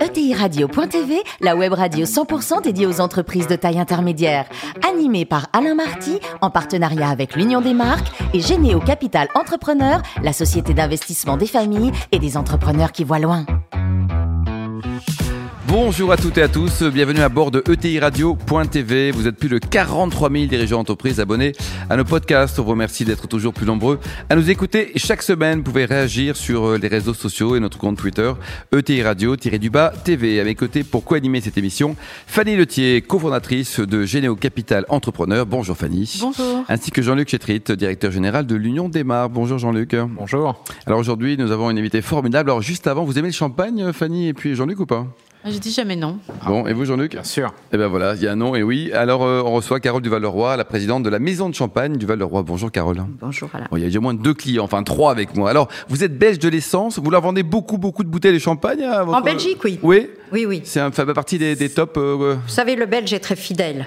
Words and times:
ETIRadio.tv, 0.00 1.22
la 1.40 1.56
web 1.56 1.72
radio 1.72 2.06
100% 2.06 2.62
dédiée 2.62 2.86
aux 2.86 3.00
entreprises 3.00 3.46
de 3.46 3.56
taille 3.56 3.78
intermédiaire. 3.78 4.46
Animée 4.88 5.24
par 5.24 5.48
Alain 5.52 5.74
Marty, 5.74 6.18
en 6.40 6.50
partenariat 6.50 7.08
avec 7.08 7.36
l'Union 7.36 7.60
des 7.60 7.74
marques 7.74 8.08
et 8.32 8.40
Généo 8.40 8.80
Capital 8.80 9.28
Entrepreneur, 9.34 10.02
la 10.22 10.32
société 10.32 10.74
d'investissement 10.74 11.36
des 11.36 11.46
familles 11.46 11.92
et 12.12 12.18
des 12.18 12.36
entrepreneurs 12.36 12.92
qui 12.92 13.04
voient 13.04 13.18
loin. 13.18 13.44
Bonjour 15.70 16.10
à 16.10 16.16
toutes 16.16 16.36
et 16.36 16.42
à 16.42 16.48
tous, 16.48 16.82
bienvenue 16.82 17.20
à 17.20 17.28
bord 17.28 17.52
de 17.52 17.62
ETI 17.70 18.00
Radio.tv. 18.00 19.12
Vous 19.12 19.28
êtes 19.28 19.36
plus 19.36 19.48
de 19.48 19.58
43 19.58 20.28
000 20.28 20.46
dirigeants 20.46 20.78
d'entreprise 20.78 21.20
abonnés 21.20 21.52
à 21.88 21.96
nos 21.96 22.02
podcasts. 22.02 22.58
On 22.58 22.64
vous 22.64 22.70
remercie 22.70 23.04
d'être 23.04 23.28
toujours 23.28 23.54
plus 23.54 23.66
nombreux 23.66 24.00
à 24.28 24.34
nous 24.34 24.50
écouter. 24.50 24.90
Chaque 24.96 25.22
semaine, 25.22 25.58
vous 25.58 25.64
pouvez 25.66 25.84
réagir 25.84 26.34
sur 26.34 26.64
euh, 26.64 26.76
les 26.76 26.88
réseaux 26.88 27.14
sociaux 27.14 27.54
et 27.54 27.60
notre 27.60 27.78
compte 27.78 27.98
Twitter 27.98 28.32
ETI 28.72 29.04
Radio-du-bas 29.04 29.92
TV. 30.02 30.40
À 30.40 30.44
mes 30.44 30.56
côtés, 30.56 30.82
pour 30.82 31.04
co-animer 31.04 31.40
cette 31.40 31.56
émission, 31.56 31.94
Fanny 32.26 32.56
Letier, 32.56 33.00
cofondatrice 33.02 33.78
de 33.78 34.04
Généo 34.04 34.34
Capital 34.34 34.84
Entrepreneur. 34.88 35.46
Bonjour 35.46 35.76
Fanny. 35.76 36.18
Bonjour. 36.20 36.64
Ainsi 36.68 36.90
que 36.90 37.00
Jean-Luc 37.00 37.28
Chétrit, 37.28 37.60
directeur 37.60 38.10
général 38.10 38.44
de 38.44 38.56
l'Union 38.56 38.88
des 38.88 39.04
Marques. 39.04 39.30
Bonjour 39.30 39.58
Jean-Luc. 39.58 39.94
Bonjour. 39.94 40.64
Alors 40.86 40.98
aujourd'hui, 40.98 41.36
nous 41.38 41.52
avons 41.52 41.70
une 41.70 41.78
invitée 41.78 42.02
formidable. 42.02 42.50
Alors 42.50 42.60
juste 42.60 42.88
avant, 42.88 43.04
vous 43.04 43.20
aimez 43.20 43.28
le 43.28 43.34
champagne, 43.34 43.92
Fanny 43.92 44.26
et 44.26 44.34
puis 44.34 44.56
Jean-Luc 44.56 44.80
ou 44.80 44.86
pas? 44.86 45.06
Je 45.46 45.56
dis 45.58 45.72
jamais 45.72 45.96
non. 45.96 46.18
Bon, 46.46 46.66
et 46.66 46.74
vous 46.74 46.84
Jean-Luc 46.84 47.12
Bien 47.12 47.24
sûr. 47.24 47.54
Eh 47.72 47.78
ben 47.78 47.86
voilà, 47.88 48.14
il 48.14 48.22
y 48.22 48.26
a 48.26 48.32
un 48.32 48.36
nom 48.36 48.54
et 48.54 48.62
oui. 48.62 48.92
Alors 48.92 49.22
euh, 49.24 49.42
on 49.44 49.52
reçoit 49.52 49.80
Carole 49.80 50.02
Duval-Leroy, 50.02 50.56
la 50.56 50.64
présidente 50.66 51.02
de 51.02 51.08
la 51.08 51.18
Maison 51.18 51.48
de 51.48 51.54
Champagne 51.54 51.96
du 51.96 52.04
Val-le-Roi. 52.04 52.42
Bonjour 52.42 52.70
Carole. 52.70 53.02
Bonjour 53.20 53.48
Alain. 53.54 53.66
Bon, 53.70 53.76
il 53.78 53.80
y 53.80 53.84
a 53.84 53.86
déjà 53.86 53.98
au 54.00 54.02
moins 54.02 54.12
deux 54.14 54.34
clients, 54.34 54.64
enfin 54.64 54.82
trois 54.82 55.10
avec 55.12 55.34
moi. 55.36 55.48
Alors, 55.48 55.68
vous 55.88 56.04
êtes 56.04 56.18
belge 56.18 56.38
de 56.40 56.48
l'essence, 56.50 56.98
vous 56.98 57.10
leur 57.10 57.22
vendez 57.22 57.42
beaucoup, 57.42 57.78
beaucoup 57.78 58.04
de 58.04 58.08
bouteilles 58.10 58.34
de 58.34 58.38
champagne 58.38 58.82
à 58.82 59.02
votre- 59.02 59.16
En 59.18 59.22
Belgique, 59.22 59.64
oui. 59.64 59.78
Oui 59.82 60.08
Oui, 60.30 60.44
oui. 60.46 60.60
C'est 60.64 60.80
un, 60.80 60.90
fait 60.90 61.06
partie 61.06 61.38
des, 61.38 61.56
des 61.56 61.70
tops. 61.70 61.96
euh, 61.96 62.36
Vous 62.46 62.48
savez, 62.52 62.76
le 62.76 62.84
Belge 62.86 63.12
est 63.14 63.20
très 63.20 63.36
fidèle. 63.36 63.86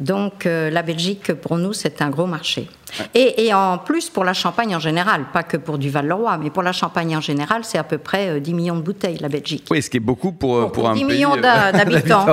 Donc 0.00 0.46
euh, 0.46 0.70
la 0.70 0.82
Belgique, 0.82 1.32
pour 1.34 1.56
nous, 1.58 1.72
c'est 1.72 2.00
un 2.02 2.10
gros 2.10 2.26
marché. 2.26 2.68
Et, 3.14 3.46
et 3.46 3.54
en 3.54 3.78
plus, 3.78 4.08
pour 4.10 4.24
la 4.24 4.32
Champagne 4.34 4.74
en 4.74 4.80
général, 4.80 5.24
pas 5.32 5.42
que 5.44 5.56
pour 5.56 5.78
du 5.78 5.90
Val-le-Roi, 5.90 6.38
mais 6.38 6.50
pour 6.50 6.62
la 6.62 6.72
Champagne 6.72 7.16
en 7.16 7.20
général, 7.20 7.62
c'est 7.64 7.78
à 7.78 7.84
peu 7.84 7.98
près 7.98 8.28
euh, 8.28 8.40
10 8.40 8.52
millions 8.54 8.76
de 8.76 8.82
bouteilles, 8.82 9.18
la 9.20 9.28
Belgique. 9.28 9.64
Oui, 9.70 9.80
ce 9.82 9.88
qui 9.90 9.98
est 9.98 10.00
beaucoup 10.00 10.32
pour, 10.32 10.56
euh, 10.56 10.66
Pour- 10.66 10.88
un 10.88 10.94
10 10.94 11.04
pays, 11.04 11.14
millions 11.14 11.36
euh, 11.36 11.40
d'a- 11.40 11.72
d'habitants. 11.84 12.26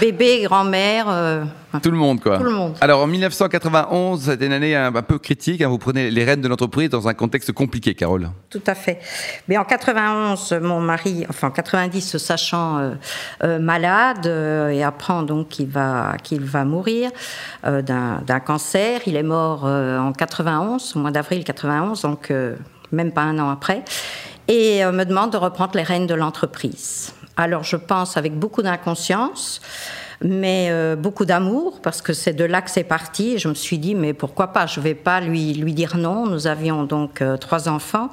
Bébé, 0.00 0.42
grand-mère, 0.44 1.06
euh, 1.08 1.44
Tout 1.78 1.90
le 1.90 1.96
monde, 1.96 2.20
quoi. 2.20 2.38
Tout 2.38 2.44
le 2.44 2.50
monde. 2.50 2.74
Alors, 2.80 3.00
en 3.02 3.06
1991, 3.06 4.24
c'était 4.24 4.46
une 4.46 4.52
année 4.52 4.74
un, 4.74 4.94
un 4.94 5.02
peu 5.02 5.18
critique. 5.18 5.62
hein. 5.62 5.68
vous 5.68 5.78
prenez 5.78 6.10
les 6.10 6.24
rênes 6.24 6.40
de 6.40 6.48
l'entreprise 6.48 6.90
dans 6.90 7.06
un 7.06 7.14
contexte 7.14 7.52
compliqué, 7.52 7.94
Carole. 7.94 8.30
Tout 8.48 8.62
à 8.66 8.74
fait. 8.74 9.00
Mais 9.48 9.56
en 9.56 9.64
91, 9.64 10.52
mon 10.62 10.80
mari, 10.80 11.24
enfin 11.28 11.48
en 11.48 11.50
90, 11.52 12.00
se 12.00 12.18
sachant 12.18 12.78
euh, 12.78 12.90
euh, 13.44 13.58
malade 13.58 14.26
euh, 14.26 14.70
et 14.70 14.82
apprend 14.82 15.22
donc 15.22 15.48
qu'il 15.48 15.68
va, 15.68 16.16
qu'il 16.22 16.42
va 16.42 16.64
mourir 16.64 17.10
d'un 17.62 18.40
cancer, 18.44 19.00
il 19.06 19.16
est 19.16 19.22
mort 19.22 19.64
en 19.64 20.12
91, 20.12 20.96
au 20.96 20.98
mois 20.98 21.10
d'avril 21.10 21.44
91, 21.44 22.02
donc 22.02 22.32
même 22.92 23.12
pas 23.12 23.22
un 23.22 23.38
an 23.38 23.50
après, 23.50 23.84
et 24.48 24.84
me 24.84 25.04
demande 25.04 25.32
de 25.32 25.36
reprendre 25.36 25.72
les 25.74 25.82
rênes 25.82 26.06
de 26.06 26.14
l'entreprise. 26.14 27.12
Alors 27.36 27.64
je 27.64 27.76
pense 27.76 28.16
avec 28.16 28.38
beaucoup 28.38 28.62
d'inconscience 28.62 29.60
mais 30.22 30.68
euh, 30.70 30.96
beaucoup 30.96 31.24
d'amour 31.24 31.80
parce 31.82 32.02
que 32.02 32.12
c'est 32.12 32.34
de 32.34 32.44
là 32.44 32.60
que 32.60 32.70
c'est 32.70 32.84
parti. 32.84 33.38
Je 33.38 33.48
me 33.48 33.54
suis 33.54 33.78
dit, 33.78 33.94
mais 33.94 34.12
pourquoi 34.12 34.48
pas? 34.48 34.66
Je 34.66 34.80
vais 34.80 34.94
pas 34.94 35.20
lui, 35.20 35.54
lui 35.54 35.72
dire 35.72 35.96
non. 35.96 36.26
Nous 36.26 36.46
avions 36.46 36.84
donc 36.84 37.22
euh, 37.22 37.36
trois 37.38 37.68
enfants. 37.68 38.10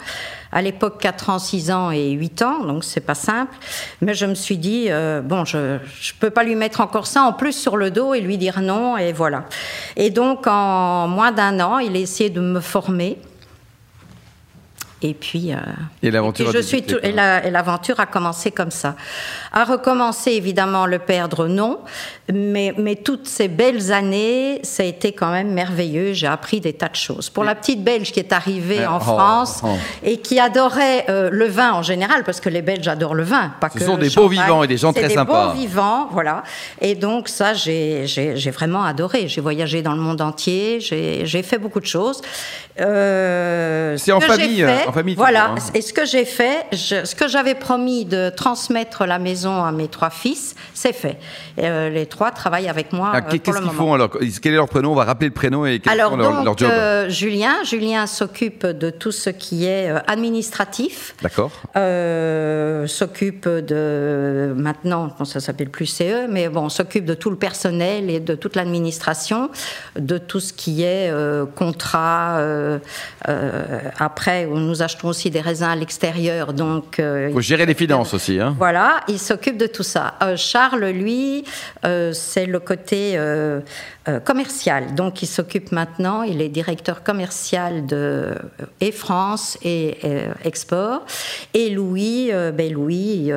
À 0.53 0.61
l'époque, 0.61 1.01
4 1.01 1.29
ans, 1.29 1.39
6 1.39 1.71
ans 1.71 1.91
et 1.91 2.11
8 2.11 2.41
ans, 2.41 2.63
donc 2.63 2.85
c'est 2.85 3.01
pas 3.01 3.15
simple. 3.15 3.53
Mais 4.01 4.13
je 4.13 4.25
me 4.25 4.33
suis 4.33 4.57
dit, 4.57 4.85
euh, 4.89 5.21
bon, 5.21 5.43
je 5.43 5.77
je 5.99 6.13
peux 6.17 6.29
pas 6.29 6.43
lui 6.43 6.55
mettre 6.55 6.79
encore 6.79 7.05
ça 7.07 7.23
en 7.23 7.33
plus 7.33 7.51
sur 7.51 7.75
le 7.75 7.91
dos 7.91 8.13
et 8.13 8.21
lui 8.21 8.37
dire 8.37 8.61
non, 8.61 8.97
et 8.97 9.11
voilà. 9.11 9.43
Et 9.97 10.09
donc, 10.09 10.47
en 10.47 11.09
moins 11.09 11.33
d'un 11.33 11.59
an, 11.59 11.79
il 11.79 11.95
a 11.97 11.99
essayé 11.99 12.29
de 12.29 12.39
me 12.39 12.61
former. 12.61 13.17
Et 15.03 15.13
puis, 15.13 15.53
euh, 15.53 15.57
Et 16.01 16.09
l'aventure 16.09 16.51
je 16.51 16.57
suis 16.59 16.81
tout- 16.81 16.97
la- 17.03 17.37
a 17.99 18.05
commencé 18.07 18.49
comme 18.49 18.71
ça. 18.71 18.95
A 19.53 19.63
recommencé, 19.63 20.31
évidemment, 20.31 20.87
le 20.87 20.97
perdre, 20.97 21.47
non. 21.47 21.79
Mais, 22.33 22.73
mais 22.77 22.95
toutes 22.95 23.27
ces 23.27 23.47
belles 23.47 23.91
années, 23.91 24.59
ça 24.63 24.81
a 24.81 24.85
été 24.87 25.11
quand 25.11 25.31
même 25.31 25.51
merveilleux. 25.53 26.13
J'ai 26.13 26.25
appris 26.25 26.61
des 26.61 26.73
tas 26.73 26.89
de 26.89 26.95
choses. 26.95 27.29
Pour 27.29 27.43
la 27.43 27.53
petite 27.53 27.83
Belge 27.83 28.11
qui 28.11 28.19
est 28.19 28.33
arrivée 28.33 28.79
Eh, 28.81 28.87
en 28.87 28.97
oh, 28.97 29.01
France 29.01 29.61
oh. 29.63 29.67
et 30.03 30.17
qui 30.17 30.39
adorait 30.39 31.05
euh, 31.09 31.29
le 31.31 31.45
vin 31.45 31.73
en 31.73 31.83
général, 31.83 32.23
parce 32.23 32.39
que 32.41 32.49
les 32.49 32.63
Belges 32.63 32.87
adorent 32.87 33.15
le 33.15 33.23
vin, 33.23 33.53
pas 33.61 33.69
Ce 33.69 33.77
que 33.77 33.85
sont 33.85 33.97
des 33.97 34.09
beaux 34.09 34.27
vivants 34.27 34.63
et 34.63 34.67
des 34.67 34.77
gens 34.77 34.93
très 34.93 35.07
des 35.09 35.13
sympas. 35.13 35.49
beaux 35.49 35.53
vivants, 35.53 36.07
voilà. 36.11 36.41
Et 36.81 36.95
donc 36.95 37.29
ça, 37.29 37.53
j'ai 37.53 38.05
vraiment 38.51 38.83
adoré. 38.83 39.27
J'ai 39.27 39.41
voyagé 39.41 39.83
dans 39.83 39.93
le 39.93 40.01
monde 40.01 40.21
entier. 40.21 40.79
J'ai 40.81 41.43
fait 41.43 41.59
beaucoup 41.59 41.79
de 41.79 41.85
choses. 41.85 42.21
Euh, 42.79 43.95
C'est 43.97 44.11
ce 44.11 44.15
en 44.15 44.19
famille, 44.19 44.61
fait- 44.61 44.86
en 44.87 44.91
famille, 44.93 45.15
Voilà. 45.15 45.51
hein. 45.51 45.55
Et 45.73 45.81
ce 45.81 45.93
que 45.93 46.05
j'ai 46.05 46.25
fait, 46.25 46.65
je- 46.71 47.05
ce 47.05 47.13
que 47.15 47.27
j'avais 47.27 47.55
promis 47.55 48.05
de 48.05 48.29
transmettre 48.29 49.05
la 49.05 49.19
maison 49.19 49.63
à 49.63 49.71
mes 49.71 49.87
trois 49.87 50.09
fils, 50.09 50.55
c'est 50.73 50.93
fait. 50.93 51.17
Et, 51.57 51.65
euh, 51.67 51.89
les 51.89 52.05
trois 52.05 52.31
travaillent 52.31 52.69
avec 52.69 52.93
moi 52.93 53.11
Ah, 53.13 53.17
euh, 53.17 53.37
Qu'est-ce 53.43 53.59
qu'ils 53.61 53.69
font 53.71 53.93
alors 53.93 54.09
Quel 54.41 54.53
est 54.53 54.55
leur 54.57 54.67
prénom? 54.69 54.91
On 54.91 54.95
va 54.95 55.03
rappeler 55.05 55.27
le 55.27 55.33
prénom 55.33 55.65
et 55.65 55.79
quels 55.79 55.93
Alors 55.93 56.11
sont 56.11 56.17
leur, 56.17 56.31
donc, 56.33 56.45
leur 56.45 56.57
job. 56.57 56.69
euh, 56.71 57.09
Julien, 57.09 57.55
Julien 57.63 58.07
s'occupe 58.07 58.65
de 58.65 58.89
tout 58.89 59.11
ce 59.11 59.29
qui 59.29 59.65
est 59.65 59.89
administratif. 60.07 61.15
D'accord. 61.21 61.51
Euh, 61.75 62.87
s'occupe 62.87 63.47
de 63.47 64.53
maintenant, 64.55 65.13
bon, 65.17 65.25
ça 65.25 65.39
s'appelle 65.39 65.69
plus 65.69 65.85
CE, 65.85 66.27
mais 66.29 66.49
bon, 66.49 66.69
s'occupe 66.69 67.05
de 67.05 67.13
tout 67.13 67.29
le 67.29 67.35
personnel 67.37 68.09
et 68.09 68.19
de 68.19 68.35
toute 68.35 68.55
l'administration, 68.55 69.49
de 69.97 70.17
tout 70.17 70.39
ce 70.39 70.53
qui 70.53 70.83
est 70.83 71.11
contrat. 71.55 72.37
euh, 72.37 72.79
euh, 73.27 73.79
après, 73.99 74.45
nous 74.77 74.83
achetons 74.83 75.07
aussi 75.07 75.31
des 75.31 75.41
raisins 75.41 75.63
à 75.71 75.75
l'extérieur, 75.75 76.53
donc. 76.53 76.99
euh, 76.99 77.27
Il 77.29 77.33
faut 77.33 77.41
gérer 77.41 77.65
les 77.65 77.73
finances 77.73 78.13
aussi. 78.13 78.39
Hein. 78.39 78.55
voilà, 78.59 78.99
il 79.07 79.17
s'occupe 79.19 79.57
de 79.57 79.65
tout 79.65 79.83
ça. 79.83 80.13
Euh, 80.21 80.35
Charles, 80.37 80.85
lui, 80.85 81.43
euh, 81.83 82.11
c'est 82.13 82.45
le 82.45 82.59
côté 82.59 83.13
euh, 83.15 83.61
commercial. 84.23 84.93
Donc, 84.95 85.21
il 85.23 85.25
s'occupe 85.25 85.71
maintenant, 85.71 86.21
il 86.21 86.41
est 86.41 86.49
directeur 86.49 87.03
commercial 87.03 87.85
de 87.87 88.35
et 88.79 88.91
France 88.91 89.57
et 89.63 89.97
Export. 90.45 91.01
Et 91.53 91.69
Louis, 91.71 92.31
ben 92.53 92.71
Louis 92.71 93.31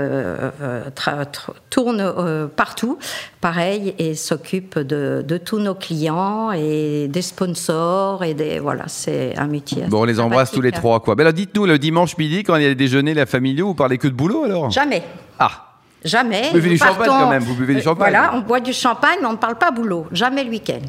tourne 1.70 2.48
partout, 2.54 2.98
pareil, 3.40 3.94
et 3.98 4.14
s'occupe 4.14 4.78
de, 4.78 5.24
de 5.26 5.36
tous 5.38 5.58
nos 5.58 5.74
clients 5.74 6.52
et 6.52 7.08
des 7.08 7.22
sponsors 7.22 8.22
et 8.22 8.34
des 8.34 8.60
voilà, 8.60 8.84
c'est 8.86 9.36
un 9.38 9.46
métier. 9.48 9.82
Bon, 9.88 10.02
on 10.02 10.04
les 10.04 10.20
embrasse 10.20 10.52
tous 10.52 10.60
les 10.60 10.68
sympathique. 10.68 10.80
trois, 10.84 11.00
quoi. 11.00 11.14
Ben 11.16 11.24
alors, 11.30 11.36
dites-nous, 11.36 11.66
le 11.66 11.78
dimanche 11.78 12.16
midi, 12.18 12.42
quand 12.42 12.56
il 12.56 12.62
y 12.62 12.66
a 12.66 12.68
les 12.68 12.74
déjeuners, 12.74 13.14
la 13.14 13.24
familiaux, 13.24 13.68
vous 13.68 13.74
parlez 13.74 13.98
que 13.98 14.08
de 14.08 14.12
boulot 14.12 14.44
alors 14.44 14.70
Jamais. 14.70 15.02
Ah 15.38 15.66
Jamais. 16.04 16.48
Vous 16.48 16.54
buvez 16.54 16.68
Nous 16.70 16.74
du 16.74 16.78
champagne, 16.78 17.06
quand 17.08 17.30
même, 17.30 17.42
vous 17.42 17.54
buvez 17.54 17.74
du 17.74 17.82
champagne. 17.82 18.10
Voilà, 18.10 18.32
on 18.34 18.40
boit 18.40 18.60
du 18.60 18.72
champagne, 18.72 19.18
mais 19.20 19.26
on 19.26 19.32
ne 19.32 19.36
parle 19.36 19.56
pas 19.56 19.70
boulot. 19.70 20.06
Jamais 20.12 20.42
le 20.42 20.50
week-end. 20.50 20.80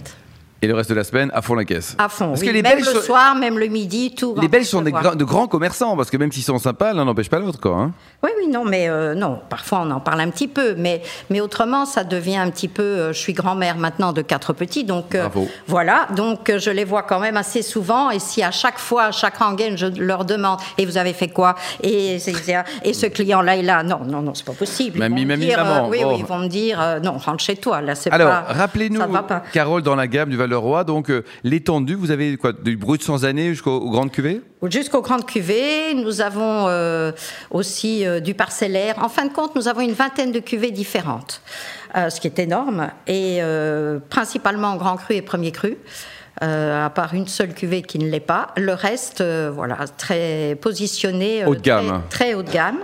Et 0.64 0.68
le 0.68 0.76
reste 0.76 0.90
de 0.92 0.96
la 0.96 1.04
semaine, 1.04 1.32
à 1.34 1.42
fond 1.42 1.56
la 1.56 1.66
caisse. 1.66 1.96
À 1.98 2.08
fond. 2.08 2.28
Parce 2.30 2.42
oui. 2.42 2.48
que 2.48 2.52
les 2.54 2.62
même 2.62 2.76
Belges, 2.76 2.86
le 2.94 3.00
sont- 3.00 3.06
soir, 3.08 3.34
même 3.36 3.58
le 3.58 3.66
midi, 3.66 4.14
tout. 4.14 4.36
les 4.40 4.48
Belges 4.48 4.68
sont 4.68 4.84
des 4.84 4.92
gra- 4.92 5.16
de 5.16 5.24
grands 5.24 5.48
commerçants, 5.48 5.98
parce 5.98 6.12
que 6.12 6.18
même 6.18 6.32
s'ils 6.32 6.44
sont 6.44 6.60
sympas, 6.60 6.94
l'un 6.94 7.04
n'empêche 7.06 7.30
pas 7.32 7.40
l'autre, 7.40 7.60
quoi. 7.60 7.78
hein. 7.78 7.92
Oui, 8.24 8.30
oui, 8.38 8.48
non, 8.48 8.64
mais 8.64 8.88
euh, 8.88 9.16
non. 9.16 9.40
Parfois, 9.50 9.82
on 9.84 9.90
en 9.90 10.00
parle 10.00 10.22
un 10.22 10.30
petit 10.30 10.48
peu, 10.48 10.76
mais 10.78 11.02
mais 11.32 11.42
autrement, 11.42 11.86
ça 11.88 12.04
devient 12.04 12.38
un 12.38 12.52
petit 12.52 12.68
peu. 12.68 12.84
euh, 12.84 13.14
je 13.14 13.18
suis 13.18 13.34
grand-mère 13.34 13.76
maintenant 13.78 14.14
de 14.14 14.22
quatre 14.22 14.54
petits, 14.54 14.84
donc 14.84 15.16
euh, 15.16 15.22
Bravo. 15.30 15.48
voilà. 15.68 16.08
Donc 16.16 16.50
euh, 16.52 16.60
je 16.60 16.70
les 16.70 16.84
vois 16.86 17.02
quand 17.04 17.20
même 17.20 17.38
assez 17.38 17.64
souvent. 17.64 18.12
Et 18.12 18.20
si 18.20 18.44
à 18.44 18.52
chaque 18.52 18.78
fois, 18.78 19.06
à 19.06 19.12
chaque 19.12 19.38
rengaine, 19.38 19.78
je 19.78 19.88
leur 19.88 20.26
demande 20.26 20.60
et 20.78 20.86
vous 20.86 20.98
avez 20.98 21.14
fait 21.14 21.30
quoi? 21.30 21.56
Et 21.82 22.18
et 22.84 22.94
ce 22.94 23.06
client-là 23.08 23.58
est 23.58 23.64
là. 23.64 23.82
Non, 23.82 24.02
non, 24.06 24.22
non, 24.22 24.34
c'est 24.36 24.46
pas 24.46 24.54
possible. 24.54 25.00
Mamie, 25.00 25.26
mamie, 25.26 25.48
dire, 25.48 25.64
maman, 25.64 25.90
oui, 25.90 26.04
bon. 26.04 26.10
oui, 26.12 26.16
ils 26.20 26.26
vont 26.26 26.38
me 26.38 26.48
dire 26.48 27.00
non, 27.04 27.18
rentre 27.18 27.44
chez 27.44 27.56
toi. 27.56 27.82
Là, 27.82 27.96
c'est 27.96 28.12
Alors, 28.12 28.44
rappelez-nous. 28.48 29.02
Carole, 29.54 29.82
dans 29.82 29.96
la 29.96 30.06
gamme 30.08 30.30
du 30.30 30.38
Val-de-Roi, 30.52 30.84
donc 30.84 31.10
euh, 31.10 31.24
l'étendue, 31.44 31.96
vous 31.96 32.12
avez 32.12 32.36
quoi 32.38 32.52
Du 32.52 32.76
brut 32.76 33.02
sans 33.02 33.24
année 33.26 33.50
jusqu'aux 33.50 33.78
aux 33.78 33.90
grandes 33.90 34.12
cuvées? 34.12 34.42
Jusqu'aux 34.64 35.02
grandes 35.02 35.26
cuvées, 35.26 35.94
nous 35.96 36.20
avons 36.22 36.68
euh, 36.68 37.12
aussi 37.52 38.06
euh, 38.06 38.20
du 38.20 38.34
parcellaire. 38.34 38.96
En 39.04 39.10
fin 39.10 39.26
de 39.26 39.32
compte, 39.34 39.56
nous 39.56 39.68
avons 39.68 39.82
une 39.82 39.94
vingtaine 39.94 40.32
de 40.32 40.40
cuvées 40.40 40.72
différentes, 40.72 41.42
ce 41.96 42.20
qui 42.20 42.28
est 42.28 42.40
énorme, 42.40 42.90
et 43.08 43.40
principalement 44.10 44.70
en 44.70 44.76
grand 44.76 44.98
cru 44.98 45.16
et 45.16 45.22
premier 45.22 45.52
cru. 45.52 45.78
euh, 46.44 46.86
à 46.86 46.90
part 46.90 47.14
une 47.14 47.28
seule 47.28 47.54
cuvée 47.54 47.82
qui 47.84 48.00
ne 48.00 48.10
l'est 48.10 48.20
pas. 48.20 48.48
Le 48.58 48.74
reste, 48.74 49.22
euh, 49.22 49.52
voilà, 49.54 49.78
très 49.98 50.58
positionné. 50.60 51.44
euh, 51.44 51.48
Haut 51.48 51.56
de 51.56 51.60
très- 51.60 51.70
gamme. 51.70 52.02
Très, 52.10 52.34
haut 52.34 52.42
de 52.42 52.50
gamme. 52.50 52.80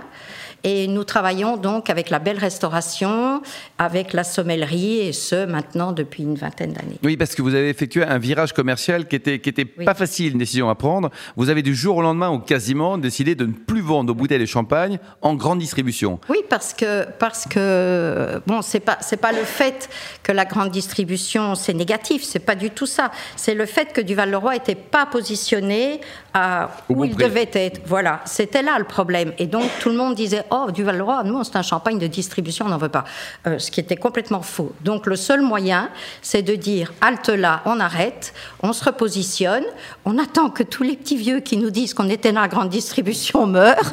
Et 0.64 0.88
nous 0.88 1.04
travaillons 1.04 1.56
donc 1.56 1.90
avec 1.90 2.10
la 2.10 2.18
belle 2.18 2.38
restauration, 2.38 3.42
avec 3.78 4.12
la 4.12 4.24
sommellerie, 4.24 5.00
et 5.00 5.12
ce 5.12 5.46
maintenant 5.46 5.92
depuis 5.92 6.22
une 6.24 6.34
vingtaine 6.34 6.72
d'années. 6.72 6.98
Oui, 7.02 7.16
parce 7.16 7.34
que 7.34 7.42
vous 7.42 7.54
avez 7.54 7.68
effectué 7.68 8.04
un 8.04 8.18
virage 8.18 8.52
commercial 8.52 9.06
qui 9.06 9.16
était, 9.16 9.38
qui 9.38 9.48
était 9.48 9.64
pas 9.64 9.94
facile, 9.94 10.32
une 10.32 10.38
décision 10.38 10.68
à 10.68 10.74
prendre. 10.74 11.10
Vous 11.36 11.48
avez 11.48 11.62
du 11.62 11.74
jour 11.74 11.96
au 11.96 12.02
lendemain 12.02 12.30
ou 12.30 12.38
quasiment 12.38 12.98
décidé 12.98 13.34
de 13.34 13.46
ne 13.46 13.52
plus 13.52 13.80
vendre 13.80 14.08
nos 14.08 14.14
bouteilles 14.14 14.38
de 14.38 14.46
champagne 14.46 14.98
en 15.22 15.34
grande 15.34 15.58
distribution. 15.60 16.18
Oui, 16.28 16.38
parce 16.48 16.74
que, 16.74 17.06
parce 17.18 17.46
que 17.46 18.40
bon, 18.46 18.62
c'est 18.62 18.80
pas, 18.80 18.98
c'est 19.00 19.16
pas 19.16 19.32
le 19.32 19.44
fait 19.44 19.88
que 20.22 20.32
la 20.32 20.44
grande 20.44 20.70
distribution 20.70 21.08
c'est 21.54 21.74
négatif, 21.74 22.22
c'est 22.22 22.38
pas 22.38 22.54
du 22.54 22.70
tout 22.70 22.86
ça. 22.86 23.10
C'est 23.36 23.54
le 23.54 23.66
fait 23.66 23.92
que 23.92 24.00
Duval-le-Roi 24.00 24.54
n'était 24.54 24.74
pas 24.74 25.06
positionné 25.06 26.00
à 26.34 26.70
où 26.88 27.04
il 27.04 27.16
devait 27.16 27.50
être. 27.52 27.80
Voilà, 27.86 28.20
c'était 28.24 28.62
là 28.62 28.78
le 28.78 28.84
problème. 28.84 29.32
Et 29.38 29.46
donc 29.46 29.70
tout 29.80 29.90
le 29.90 29.96
monde 29.96 30.14
disait 30.14 30.44
Oh, 30.50 30.57
Duval-le-Roi, 30.66 31.24
nous, 31.24 31.42
c'est 31.44 31.56
un 31.56 31.62
champagne 31.62 31.98
de 31.98 32.06
distribution, 32.06 32.66
on 32.66 32.68
n'en 32.68 32.78
veut 32.78 32.88
pas. 32.88 33.04
Euh, 33.46 33.58
ce 33.58 33.70
qui 33.70 33.80
était 33.80 33.96
complètement 33.96 34.42
faux. 34.42 34.72
Donc 34.82 35.06
le 35.06 35.16
seul 35.16 35.42
moyen, 35.42 35.90
c'est 36.22 36.42
de 36.42 36.54
dire 36.54 36.92
Halte 37.00 37.28
là, 37.28 37.62
on 37.64 37.80
arrête, 37.80 38.34
on 38.62 38.72
se 38.72 38.84
repositionne, 38.84 39.64
on 40.04 40.18
attend 40.18 40.50
que 40.50 40.62
tous 40.62 40.82
les 40.82 40.96
petits 40.96 41.16
vieux 41.16 41.40
qui 41.40 41.56
nous 41.56 41.70
disent 41.70 41.94
qu'on 41.94 42.08
était 42.08 42.32
dans 42.32 42.40
la 42.40 42.48
grande 42.48 42.68
distribution 42.68 43.46
meurent. 43.46 43.92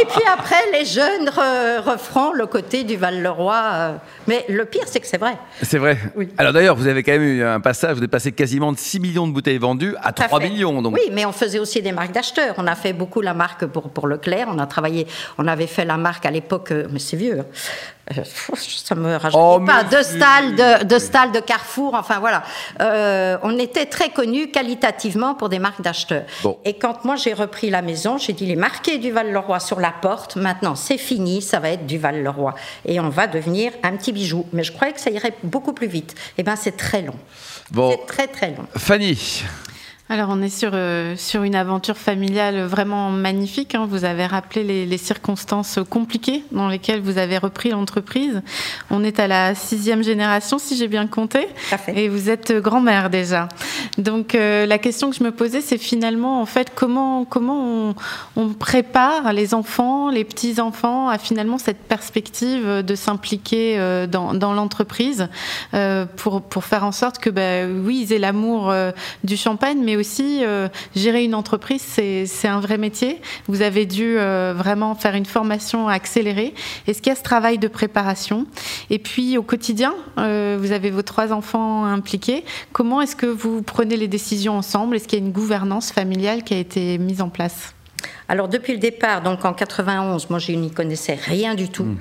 Et 0.00 0.04
puis 0.04 0.22
après, 0.32 0.56
les 0.72 0.84
jeunes 0.84 1.28
referont 1.84 2.32
le 2.32 2.46
côté 2.46 2.84
du 2.84 2.96
Val-le-Roi. 2.96 3.62
Euh. 3.72 3.96
Mais 4.26 4.44
le 4.48 4.64
pire, 4.64 4.84
c'est 4.86 5.00
que 5.00 5.06
c'est 5.06 5.18
vrai. 5.18 5.36
C'est 5.62 5.78
vrai. 5.78 5.98
Oui. 6.14 6.28
Alors 6.38 6.52
d'ailleurs, 6.52 6.76
vous 6.76 6.86
avez 6.86 7.02
quand 7.02 7.12
même 7.12 7.22
eu 7.22 7.42
un 7.42 7.60
passage, 7.60 7.96
vous 7.96 8.02
êtes 8.02 8.10
passé 8.10 8.32
quasiment 8.32 8.72
de 8.72 8.78
6 8.78 9.00
millions 9.00 9.26
de 9.26 9.32
bouteilles 9.32 9.58
vendues 9.58 9.94
à 10.02 10.12
3 10.12 10.40
millions. 10.40 10.82
Donc. 10.82 10.94
Oui, 10.94 11.10
mais 11.12 11.24
on 11.24 11.32
faisait 11.32 11.58
aussi 11.58 11.82
des 11.82 11.92
marques 11.92 12.12
d'acheteurs. 12.12 12.54
On 12.58 12.66
a 12.66 12.74
fait 12.74 12.92
beaucoup 12.92 13.20
la 13.20 13.34
marque 13.34 13.66
pour, 13.66 13.90
pour 13.90 14.06
Leclerc. 14.06 14.48
On 14.50 14.58
a 14.58 14.66
travaillé, 14.66 15.06
on 15.38 15.46
avait 15.46 15.66
fait 15.66 15.84
la 15.84 15.96
marque 15.96 16.26
à 16.26 16.30
l'époque, 16.30 16.72
euh, 16.72 16.86
mais 16.90 16.98
c'est 16.98 17.16
vieux, 17.16 17.40
hein. 17.40 17.46
Euh, 18.16 18.22
ça 18.24 18.94
me 18.94 19.16
rajeunit 19.16 19.42
oh, 19.44 19.60
pas, 19.66 19.82
de 19.82 20.00
stalles 20.00 20.54
de, 20.54 20.84
de, 20.84 21.32
de 21.32 21.40
Carrefour, 21.40 21.94
enfin 21.94 22.20
voilà. 22.20 22.44
Euh, 22.80 23.36
on 23.42 23.58
était 23.58 23.86
très 23.86 24.10
connus 24.10 24.52
qualitativement 24.52 25.34
pour 25.34 25.48
des 25.48 25.58
marques 25.58 25.82
d'acheteurs. 25.82 26.24
Et 26.64 26.74
quand 26.74 27.04
moi 27.04 27.16
j'ai 27.16 27.34
repris 27.34 27.68
la 27.68 27.82
maison, 27.82 28.16
j'ai 28.16 28.32
dit 28.32 28.46
les 28.46 28.54
marqués 28.54 28.98
du 28.98 29.10
Val-le-Roi 29.10 29.58
sur 29.58 29.80
la 29.80 29.90
porte, 29.90 30.36
maintenant 30.36 30.76
c'est 30.76 30.98
fini, 30.98 31.42
ça 31.42 31.58
va 31.58 31.70
être 31.70 31.86
du 31.86 31.98
Val-le-Roi. 31.98 32.54
Et 32.84 33.00
on 33.00 33.08
va 33.08 33.26
devenir 33.26 33.72
un 33.82 33.96
petit 33.96 34.12
bijou. 34.12 34.46
Mais 34.52 34.62
je 34.62 34.70
croyais 34.70 34.92
que 34.92 35.00
ça 35.00 35.10
irait 35.10 35.34
beaucoup 35.42 35.72
plus 35.72 35.88
vite. 35.88 36.14
Eh 36.38 36.44
bien 36.44 36.54
c'est 36.54 36.76
très 36.76 37.02
long. 37.02 37.16
Bon. 37.72 37.90
C'est 37.90 38.06
très 38.06 38.28
très 38.28 38.50
long. 38.50 38.66
Fanny 38.76 39.42
alors 40.08 40.28
on 40.30 40.40
est 40.40 40.48
sur, 40.48 40.70
euh, 40.74 41.16
sur 41.16 41.42
une 41.42 41.56
aventure 41.56 41.96
familiale 41.96 42.62
vraiment 42.62 43.10
magnifique. 43.10 43.74
Hein. 43.74 43.88
Vous 43.90 44.04
avez 44.04 44.24
rappelé 44.24 44.62
les, 44.62 44.86
les, 44.86 44.98
circonstances 44.98 45.80
compliquées 45.90 46.44
dans 46.52 46.68
lesquelles 46.68 47.00
vous 47.00 47.18
avez 47.18 47.38
repris 47.38 47.70
l'entreprise. 47.70 48.40
On 48.90 49.02
est 49.02 49.18
à 49.18 49.26
la 49.26 49.56
sixième 49.56 50.04
génération, 50.04 50.58
si 50.58 50.76
j'ai 50.76 50.86
bien 50.86 51.08
compté. 51.08 51.48
Et 51.88 52.08
vous 52.08 52.30
êtes 52.30 52.52
grand-mère 52.52 53.10
déjà. 53.10 53.48
Donc 53.98 54.36
euh, 54.36 54.64
la 54.64 54.78
question 54.78 55.10
que 55.10 55.16
je 55.16 55.24
me 55.24 55.32
posais, 55.32 55.60
c'est 55.60 55.78
finalement, 55.78 56.40
en 56.40 56.46
fait, 56.46 56.70
comment, 56.72 57.24
comment 57.24 57.88
on, 57.88 57.94
on 58.36 58.48
prépare 58.50 59.32
les 59.32 59.54
enfants, 59.54 60.08
les 60.08 60.24
petits-enfants 60.24 61.08
à 61.08 61.18
finalement 61.18 61.58
cette 61.58 61.82
perspective 61.82 62.64
de 62.64 62.94
s'impliquer 62.94 63.76
euh, 63.78 64.06
dans, 64.06 64.34
dans 64.34 64.54
l'entreprise 64.54 65.28
pour, 66.16 66.42
pour 66.42 66.64
faire 66.64 66.84
en 66.84 66.92
sorte 66.92 67.18
que, 67.18 67.30
bah, 67.30 67.66
oui, 67.66 68.02
ils 68.02 68.12
aient 68.12 68.18
l'amour 68.18 68.72
du 69.24 69.36
champagne, 69.36 69.78
mais 69.82 69.95
aussi 69.96 70.44
euh, 70.44 70.68
gérer 70.94 71.24
une 71.24 71.34
entreprise, 71.34 71.82
c'est 71.82 72.48
un 72.48 72.60
vrai 72.60 72.78
métier. 72.78 73.20
Vous 73.48 73.62
avez 73.62 73.86
dû 73.86 74.16
euh, 74.18 74.54
vraiment 74.56 74.94
faire 74.94 75.14
une 75.14 75.26
formation 75.26 75.88
accélérée. 75.88 76.54
Est-ce 76.86 77.02
qu'il 77.02 77.10
y 77.10 77.12
a 77.12 77.18
ce 77.18 77.22
travail 77.22 77.58
de 77.58 77.68
préparation 77.68 78.46
Et 78.90 78.98
puis 78.98 79.38
au 79.38 79.42
quotidien, 79.42 79.94
euh, 80.18 80.56
vous 80.60 80.72
avez 80.72 80.90
vos 80.90 81.02
trois 81.02 81.32
enfants 81.32 81.84
impliqués. 81.84 82.44
Comment 82.72 83.00
est-ce 83.00 83.16
que 83.16 83.26
vous 83.26 83.62
prenez 83.62 83.96
les 83.96 84.08
décisions 84.08 84.56
ensemble? 84.56 84.96
Est-ce 84.96 85.08
qu'il 85.08 85.18
y 85.18 85.22
a 85.22 85.24
une 85.24 85.32
gouvernance 85.32 85.90
familiale 85.90 86.44
qui 86.44 86.54
a 86.54 86.58
été 86.58 86.98
mise 86.98 87.20
en 87.20 87.28
place? 87.28 87.74
Alors 88.28 88.48
depuis 88.48 88.72
le 88.72 88.78
départ, 88.78 89.22
donc 89.22 89.44
en 89.44 89.52
91, 89.52 90.30
moi 90.30 90.38
je 90.38 90.52
n'y 90.52 90.70
connaissais 90.70 91.14
rien 91.14 91.54
du 91.54 91.68
tout. 91.68 91.84
Mm. 91.84 91.98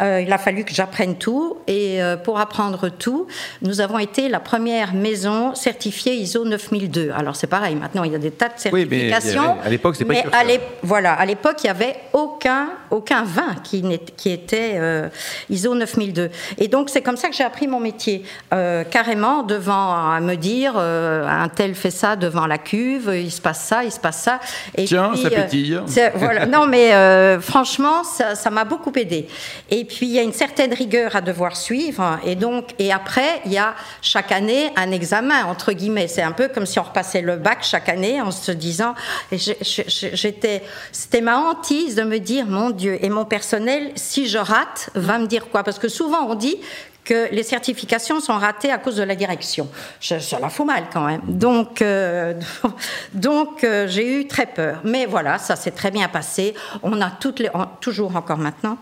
Euh, 0.00 0.20
il 0.20 0.32
a 0.32 0.38
fallu 0.38 0.64
que 0.64 0.72
j'apprenne 0.72 1.16
tout 1.16 1.58
et 1.66 2.02
euh, 2.02 2.16
pour 2.16 2.38
apprendre 2.38 2.88
tout, 2.88 3.26
nous 3.62 3.80
avons 3.80 3.98
été 3.98 4.28
la 4.28 4.38
première 4.38 4.94
maison 4.94 5.54
certifiée 5.54 6.14
ISO 6.14 6.44
9002. 6.44 7.10
Alors 7.16 7.34
c'est 7.34 7.48
pareil, 7.48 7.74
maintenant 7.74 8.04
il 8.04 8.12
y 8.12 8.14
a 8.14 8.18
des 8.18 8.30
tas 8.30 8.48
de 8.48 8.58
certifications. 8.58 9.40
Oui, 9.40 9.58
mais 9.58 9.66
à 9.66 9.70
l'époque 9.70 9.96
c'est 9.96 10.04
pas 10.04 10.14
mais 10.14 10.24
à 10.32 10.60
Voilà, 10.82 11.12
à 11.14 11.26
l'époque 11.26 11.56
il 11.64 11.66
y 11.66 11.70
avait 11.70 11.96
aucun 12.12 12.68
aucun 12.90 13.24
vin 13.24 13.56
qui, 13.64 13.82
qui 14.16 14.30
était 14.30 14.74
euh, 14.74 15.08
ISO 15.50 15.74
9002. 15.74 16.30
Et 16.58 16.68
donc 16.68 16.88
c'est 16.88 17.02
comme 17.02 17.16
ça 17.16 17.28
que 17.28 17.34
j'ai 17.34 17.44
appris 17.44 17.66
mon 17.66 17.80
métier, 17.80 18.22
carrément 18.50 19.42
devant 19.42 19.94
à 19.94 20.20
me 20.20 20.36
dire 20.36 20.76
un 20.76 21.48
tel 21.48 21.74
fait 21.74 21.90
ça 21.90 22.14
devant 22.14 22.46
la 22.46 22.58
cuve, 22.58 23.10
il 23.14 23.32
se 23.32 23.40
passe 23.40 23.64
ça, 23.64 23.82
il 23.82 23.90
se 23.90 23.98
passe 23.98 24.22
ça. 24.22 24.38
Et 24.76 24.84
Tiens, 24.84 25.12
ça 25.16 25.30
pétille. 25.30 25.63
Voilà. 26.14 26.46
Non, 26.54 26.66
mais 26.66 26.94
euh, 26.94 27.40
franchement, 27.40 28.04
ça 28.04 28.50
m'a 28.50 28.64
beaucoup 28.64 28.92
aidé. 28.94 29.26
Et 29.70 29.84
puis, 29.84 30.06
il 30.06 30.12
y 30.12 30.18
a 30.18 30.22
une 30.22 30.32
certaine 30.32 30.72
rigueur 30.72 31.16
à 31.16 31.20
devoir 31.20 31.56
suivre. 31.56 32.18
Et 32.24 32.36
donc, 32.36 32.74
et 32.78 32.92
après, 32.92 33.40
il 33.44 33.52
y 33.52 33.58
a 33.58 33.74
chaque 34.02 34.30
année 34.30 34.70
un 34.76 34.92
examen, 34.92 35.44
entre 35.46 35.72
guillemets. 35.72 36.06
C'est 36.06 36.22
un 36.22 36.32
peu 36.32 36.48
comme 36.48 36.66
si 36.66 36.78
on 36.78 36.82
repassait 36.82 37.22
le 37.22 37.36
bac 37.36 37.58
chaque 37.62 37.88
année 37.88 38.20
en 38.20 38.30
se 38.30 38.52
disant, 38.52 38.94
j'étais, 39.32 40.62
c'était 40.92 41.20
ma 41.20 41.38
hantise 41.38 41.94
de 41.94 42.02
me 42.02 42.18
dire, 42.18 42.46
mon 42.46 42.70
Dieu, 42.70 42.98
et 43.00 43.08
mon 43.08 43.24
personnel, 43.24 43.92
si 43.96 44.28
je 44.28 44.38
rate, 44.38 44.90
va 44.94 45.18
me 45.18 45.26
dire 45.26 45.48
quoi? 45.48 45.64
Parce 45.64 45.78
que 45.78 45.88
souvent, 45.88 46.26
on 46.28 46.34
dit 46.34 46.56
que 47.04 47.28
les 47.32 47.42
certifications 47.42 48.20
sont 48.20 48.34
ratées 48.34 48.70
à 48.70 48.78
cause 48.78 48.96
de 48.96 49.02
la 49.02 49.14
direction. 49.14 49.68
Ça, 50.00 50.16
la 50.40 50.48
fout 50.48 50.66
mal 50.66 50.84
quand 50.92 51.06
même. 51.06 51.20
Donc, 51.26 51.82
euh, 51.82 52.34
donc 53.14 53.62
euh, 53.62 53.86
j'ai 53.86 54.20
eu 54.20 54.26
très 54.26 54.46
peur. 54.46 54.80
Mais 54.84 55.06
voilà, 55.06 55.38
ça 55.38 55.56
s'est 55.56 55.70
très 55.70 55.90
bien 55.90 56.08
passé. 56.08 56.54
On 56.82 57.00
a 57.00 57.10
toutes 57.10 57.40
les, 57.40 57.50
toujours 57.80 58.16
encore 58.16 58.38
maintenant 58.38 58.78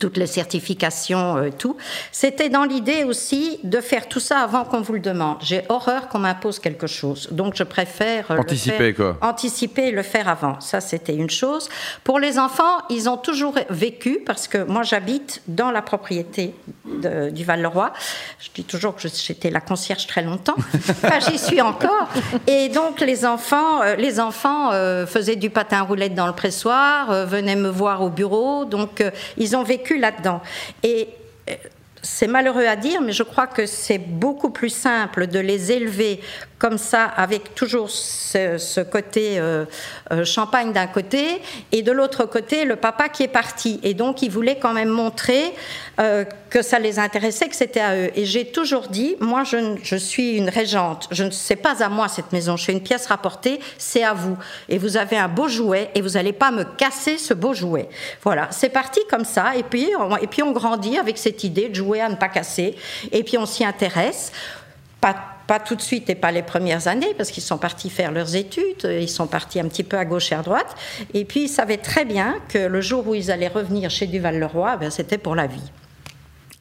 toutes 0.00 0.16
les 0.16 0.26
certifications, 0.26 1.36
euh, 1.36 1.50
tout. 1.56 1.76
C'était 2.10 2.48
dans 2.48 2.64
l'idée 2.64 3.04
aussi 3.04 3.60
de 3.64 3.80
faire 3.80 4.08
tout 4.08 4.20
ça 4.20 4.38
avant 4.38 4.64
qu'on 4.64 4.80
vous 4.80 4.94
le 4.94 5.00
demande. 5.00 5.36
J'ai 5.42 5.62
horreur 5.68 6.08
qu'on 6.08 6.20
m'impose 6.20 6.58
quelque 6.58 6.86
chose, 6.86 7.28
donc 7.30 7.54
je 7.54 7.64
préfère 7.64 8.30
anticiper 8.30 8.88
le 8.88 8.92
quoi. 8.94 9.18
Anticiper 9.20 9.88
et 9.88 9.90
le 9.90 10.02
faire 10.02 10.28
avant. 10.28 10.58
Ça, 10.60 10.80
c'était 10.80 11.14
une 11.14 11.28
chose. 11.28 11.68
Pour 12.02 12.18
les 12.18 12.38
enfants, 12.38 12.80
ils 12.88 13.08
ont 13.08 13.18
toujours 13.18 13.56
vécu 13.68 14.20
parce 14.24 14.48
que 14.48 14.64
moi, 14.64 14.82
j'habite 14.82 15.42
dans 15.48 15.70
la 15.70 15.82
propriété 15.82 16.54
du 16.84 17.44
Val-le-Roi. 17.44 17.92
Je 18.40 18.48
dis 18.54 18.64
toujours 18.64 18.96
que 18.96 19.02
j'étais 19.08 19.50
la 19.50 19.60
concierge 19.60 20.06
très 20.06 20.22
longtemps. 20.22 20.56
enfin, 20.74 21.20
j'y 21.20 21.38
suis 21.38 21.60
encore. 21.60 22.08
Et 22.46 22.68
donc, 22.70 23.00
les 23.00 23.26
enfants, 23.26 23.82
euh, 23.82 23.96
les 23.96 24.18
enfants 24.18 24.72
euh, 24.72 25.06
faisaient 25.06 25.36
du 25.36 25.50
patin 25.50 25.82
roulette 25.82 26.14
dans 26.14 26.26
le 26.26 26.32
pressoir, 26.32 27.26
venaient 27.26 27.56
me 27.56 27.68
voir 27.68 28.02
au 28.02 28.08
bureau. 28.08 28.64
Donc, 28.64 29.04
ils 29.36 29.56
ont 29.56 29.62
vécu 29.62 29.73
vécu 29.76 29.98
là-dedans. 29.98 30.40
Et 30.82 31.08
euh, 31.48 31.54
c'est 32.02 32.26
malheureux 32.26 32.66
à 32.66 32.76
dire, 32.76 33.00
mais 33.00 33.12
je 33.12 33.22
crois 33.22 33.46
que 33.46 33.66
c'est 33.66 33.98
beaucoup 33.98 34.50
plus 34.50 34.68
simple 34.68 35.26
de 35.26 35.38
les 35.38 35.72
élever 35.72 36.20
comme 36.64 36.78
ça, 36.78 37.04
avec 37.04 37.54
toujours 37.54 37.90
ce, 37.90 38.82
côté 38.82 39.38
euh, 39.38 39.66
euh, 40.12 40.24
champagne 40.24 40.72
d'un 40.72 40.86
côté, 40.86 41.42
et 41.72 41.82
de 41.82 41.92
l'autre 41.92 42.24
côté, 42.24 42.64
le 42.64 42.76
papa 42.76 43.10
qui 43.10 43.22
est 43.22 43.28
parti. 43.28 43.80
Et 43.82 43.92
donc, 43.92 44.22
il 44.22 44.30
voulait 44.30 44.56
quand 44.56 44.72
même 44.72 44.88
montrer 44.88 45.52
euh, 46.00 46.24
que 46.48 46.62
ça 46.62 46.78
les 46.78 46.98
intéressait, 46.98 47.50
que 47.50 47.54
c'était 47.54 47.80
à 47.80 47.94
eux. 47.94 48.10
Et 48.14 48.24
j'ai 48.24 48.46
toujours 48.46 48.88
dit, 48.88 49.14
moi, 49.20 49.42
je, 49.44 49.96
suis 49.96 50.38
une 50.38 50.48
régente, 50.48 51.06
je 51.10 51.24
ne 51.24 51.30
sais 51.30 51.56
pas 51.56 51.84
à 51.84 51.90
moi 51.90 52.08
cette 52.08 52.32
maison, 52.32 52.56
je 52.56 52.64
fais 52.64 52.72
une 52.72 52.82
pièce 52.82 53.08
rapportée, 53.08 53.60
c'est 53.76 54.02
à 54.02 54.14
vous. 54.14 54.38
Et 54.70 54.78
vous 54.78 54.96
avez 54.96 55.18
un 55.18 55.28
beau 55.28 55.48
jouet, 55.48 55.90
et 55.94 56.00
vous 56.00 56.12
n'allez 56.12 56.32
pas 56.32 56.50
me 56.50 56.64
casser 56.64 57.18
ce 57.18 57.34
beau 57.34 57.52
jouet. 57.52 57.90
Voilà, 58.22 58.48
c'est 58.52 58.70
parti 58.70 59.00
comme 59.10 59.26
ça, 59.26 59.54
et 59.54 59.64
puis, 59.64 59.90
on, 59.98 60.16
et 60.16 60.28
puis 60.28 60.42
on 60.42 60.52
grandit 60.52 60.96
avec 60.96 61.18
cette 61.18 61.44
idée 61.44 61.68
de 61.68 61.74
jouer 61.74 62.00
à 62.00 62.08
ne 62.08 62.16
pas 62.16 62.30
casser, 62.30 62.74
et 63.12 63.22
puis 63.22 63.36
on 63.36 63.44
s'y 63.44 63.66
intéresse. 63.66 64.32
Pas 65.02 65.33
pas 65.46 65.60
tout 65.60 65.74
de 65.74 65.82
suite 65.82 66.08
et 66.10 66.14
pas 66.14 66.32
les 66.32 66.42
premières 66.42 66.88
années, 66.88 67.14
parce 67.16 67.30
qu'ils 67.30 67.42
sont 67.42 67.58
partis 67.58 67.90
faire 67.90 68.12
leurs 68.12 68.36
études, 68.36 68.84
ils 68.84 69.08
sont 69.08 69.26
partis 69.26 69.60
un 69.60 69.68
petit 69.68 69.84
peu 69.84 69.98
à 69.98 70.04
gauche 70.04 70.32
et 70.32 70.34
à 70.34 70.42
droite, 70.42 70.74
et 71.12 71.24
puis 71.24 71.44
ils 71.44 71.48
savaient 71.48 71.78
très 71.78 72.04
bien 72.04 72.36
que 72.48 72.58
le 72.58 72.80
jour 72.80 73.06
où 73.06 73.14
ils 73.14 73.30
allaient 73.30 73.48
revenir 73.48 73.90
chez 73.90 74.06
Duval-le-Roi, 74.06 74.76
ben, 74.76 74.90
c'était 74.90 75.18
pour 75.18 75.34
la 75.34 75.46
vie. 75.46 75.70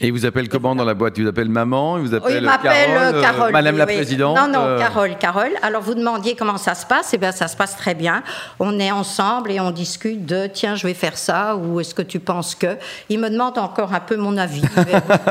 Et 0.03 0.07
il 0.07 0.11
vous 0.11 0.25
appelle 0.25 0.49
comment 0.49 0.75
dans 0.75 0.83
la 0.83 0.95
boîte? 0.95 1.17
Il 1.17 1.23
vous 1.23 1.29
appelle 1.29 1.47
maman 1.47 1.97
Il 1.97 2.03
vous 2.07 2.13
appelle 2.13 2.39
il 2.39 2.43
m'appelle 2.43 2.87
Carole, 2.93 3.15
euh, 3.15 3.21
Carole. 3.21 3.51
Madame 3.53 3.75
oui, 3.75 3.79
la 3.79 3.85
oui. 3.85 3.95
Présidente 3.95 4.35
Non, 4.37 4.47
non, 4.49 4.65
euh, 4.67 4.77
Carole, 4.77 5.17
Carole. 5.17 5.51
Alors 5.61 5.81
vous 5.81 5.93
demandiez 5.93 6.35
comment 6.35 6.57
ça 6.57 6.75
se 6.75 6.85
passe 6.85 7.11
Eh 7.13 7.17
bien, 7.17 7.31
ça 7.31 7.47
se 7.47 7.55
passe 7.55 7.77
très 7.77 7.95
bien. 7.95 8.21
On 8.59 8.79
est 8.79 8.91
ensemble 8.91 9.49
et 9.51 9.61
on 9.61 9.71
discute 9.71 10.25
de 10.25 10.47
tiens, 10.47 10.75
je 10.75 10.85
vais 10.85 10.93
faire 10.93 11.17
ça 11.17 11.55
ou 11.55 11.79
est-ce 11.79 11.95
que 11.95 12.01
tu 12.01 12.19
penses 12.19 12.53
que? 12.53 12.75
Il 13.07 13.19
me 13.19 13.29
demande 13.29 13.57
encore 13.57 13.93
un 13.93 14.01
peu 14.01 14.17
mon 14.17 14.35
avis. 14.35 14.61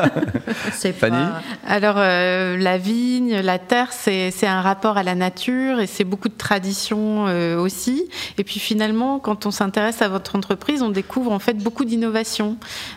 c'est 0.73 0.93
Fanny? 0.95 1.17
pas- 1.19 1.43
Alors, 1.69 1.97
euh, 1.99 2.57
la 2.57 2.79
vigne, 2.79 3.41
la 3.41 3.59
terre, 3.59 3.89
c'est 3.91 4.31
c'est 4.31 4.47
un 4.47 4.63
rapport 4.63 4.97
à 4.97 5.03
la 5.03 5.15
nature 5.15 5.81
et 5.81 5.87
c'est 5.87 6.05
beaucoup 6.05 6.31
de 6.31 6.37
tradition 6.39 7.27
euh, 7.29 7.59
aussi. 7.59 8.09
Et 8.39 8.45
puis 8.45 8.59
finalement, 8.59 9.19
quand 9.19 9.45
on 9.45 9.51
s'intéresse 9.51 10.01
à 10.01 10.09
votre 10.09 10.35
entreprise, 10.35 10.81
on 10.83 10.89
découvre 10.89 11.31
en 11.33 11.39
fait 11.39 11.59
beaucoup 11.59 11.85
d'innovations. 11.85 12.57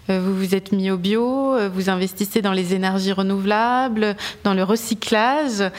Euh, 0.10 0.22
vous 0.24 0.34
vous 0.36 0.55
êtes 0.55 0.72
mis 0.72 0.89
au 0.89 0.98
bio, 0.98 1.53
euh, 1.55 1.64
vous 1.67 1.89
investissez 1.89 2.41
dans 2.41 2.51
les 2.51 2.74
énergies 2.74 3.12
renouvelables, 3.12 4.15
dans 4.43 4.53
le 4.53 4.63
recyclage. 4.63 5.62
Euh, 5.62 5.69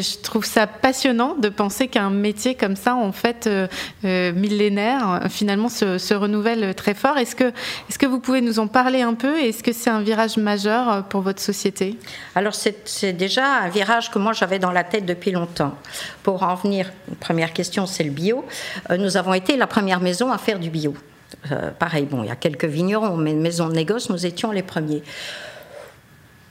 je 0.00 0.22
trouve 0.22 0.44
ça 0.44 0.66
passionnant 0.66 1.34
de 1.34 1.48
penser 1.48 1.88
qu'un 1.88 2.10
métier 2.10 2.54
comme 2.54 2.76
ça, 2.76 2.94
en 2.94 3.12
fait, 3.12 3.46
euh, 3.46 3.66
euh, 4.04 4.32
millénaire, 4.32 5.22
finalement 5.30 5.68
se, 5.68 5.98
se 5.98 6.14
renouvelle 6.14 6.74
très 6.74 6.94
fort. 6.94 7.18
Est-ce 7.18 7.36
que, 7.36 7.44
est 7.44 7.98
que 7.98 8.06
vous 8.06 8.20
pouvez 8.20 8.40
nous 8.40 8.58
en 8.58 8.66
parler 8.66 9.02
un 9.02 9.14
peu 9.14 9.38
Est-ce 9.38 9.62
que 9.62 9.72
c'est 9.72 9.90
un 9.90 10.00
virage 10.00 10.36
majeur 10.36 11.04
pour 11.04 11.20
votre 11.20 11.40
société? 11.40 11.98
Alors 12.34 12.54
c'est 12.54 13.12
déjà 13.12 13.46
un 13.62 13.68
virage 13.68 14.10
que 14.10 14.18
moi 14.18 14.32
j'avais 14.32 14.58
dans 14.58 14.72
la 14.72 14.84
tête 14.84 15.06
depuis 15.06 15.30
longtemps. 15.30 15.74
Pour 16.22 16.42
en 16.42 16.54
venir, 16.54 16.90
première 17.20 17.52
question, 17.52 17.86
c'est 17.86 18.04
le 18.04 18.10
bio. 18.10 18.44
Nous 18.98 19.16
avons 19.16 19.34
été 19.34 19.56
la 19.56 19.66
première 19.66 20.00
maison 20.00 20.32
à 20.32 20.38
faire 20.38 20.58
du 20.58 20.70
bio. 20.70 20.94
Euh, 21.52 21.70
pareil, 21.70 22.06
bon, 22.06 22.22
il 22.22 22.28
y 22.28 22.30
a 22.30 22.36
quelques 22.36 22.64
vignerons, 22.64 23.16
mais 23.16 23.34
maison 23.34 23.68
de 23.68 23.74
négoce, 23.74 24.10
nous 24.10 24.26
étions 24.26 24.52
les 24.52 24.62
premiers. 24.62 25.02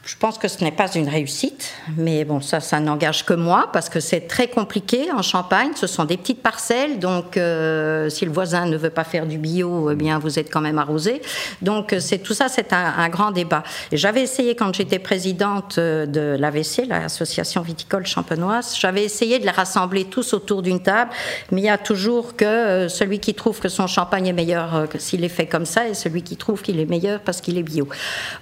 Je 0.06 0.18
pense 0.18 0.38
que 0.38 0.50
ce 0.50 0.62
n'est 0.62 0.74
pas 0.74 0.92
une 0.96 1.08
réussite, 1.08 1.72
mais 1.96 2.26
bon, 2.26 2.42
ça, 2.42 2.60
ça 2.60 2.82
n'engage 2.82 3.24
que 3.26 3.34
moi 3.34 3.70
parce 3.72 3.88
que 3.88 4.02
c'est 4.02 4.28
très 4.28 4.50
compliqué 4.50 5.10
en 5.14 5.22
Champagne. 5.22 5.70
Ce 5.78 5.88
sont 5.88 6.04
des 6.04 6.18
petites 6.18 6.42
parcelles, 6.42 7.00
donc 7.00 7.38
euh, 7.38 8.10
si 8.10 8.26
le 8.26 8.32
voisin 8.32 8.66
ne 8.66 8.76
veut 8.76 8.90
pas 8.90 9.06
faire 9.06 9.26
du 9.26 9.38
bio, 9.38 9.92
eh 9.92 9.96
bien 9.96 10.20
vous 10.20 10.40
êtes 10.40 10.52
quand 10.52 10.60
même 10.60 10.78
arrosé. 10.78 11.22
Donc 11.62 11.94
euh, 11.94 12.02
c'est 12.02 12.18
tout 12.18 12.34
ça, 12.34 12.50
c'est 12.50 12.74
un, 12.74 13.08
grand 13.08 13.32
débat. 13.32 13.64
J'avais 13.94 14.24
essayé 14.24 14.56
quand 14.56 14.76
j'étais 14.76 15.00
présidente 15.00 15.78
euh, 15.78 16.06
de 16.06 16.36
l'AVC, 16.38 16.86
l'association 16.86 17.62
viticole 17.62 18.06
champenoise, 18.06 18.76
j'avais 18.78 19.06
essayé 19.06 19.40
de 19.40 19.46
les 19.46 19.52
rassembler 19.52 20.04
tous 20.04 20.34
autour 20.34 20.64
d'une 20.64 20.84
table, 20.84 21.12
mais 21.50 21.62
il 21.62 21.66
y 21.66 21.70
a 21.70 21.78
toujours 21.78 22.36
que 22.36 22.90
celui 22.90 23.20
qui 23.20 23.36
trouve 23.36 23.62
que 23.62 23.70
son 23.70 23.88
champagne 23.88 24.28
est 24.28 24.34
meilleur 24.34 24.86
s'il 25.00 25.24
est 25.24 25.30
fait 25.30 25.48
comme 25.48 25.66
ça, 25.66 25.88
et 25.88 25.94
celui 25.94 26.24
qui 26.24 26.36
trouve 26.36 26.62
qu'il 26.62 26.82
est 26.82 26.90
meilleur 26.90 27.22
parce 27.22 27.40
qu'il 27.40 27.58
est 27.58 27.64
bio. 27.64 27.88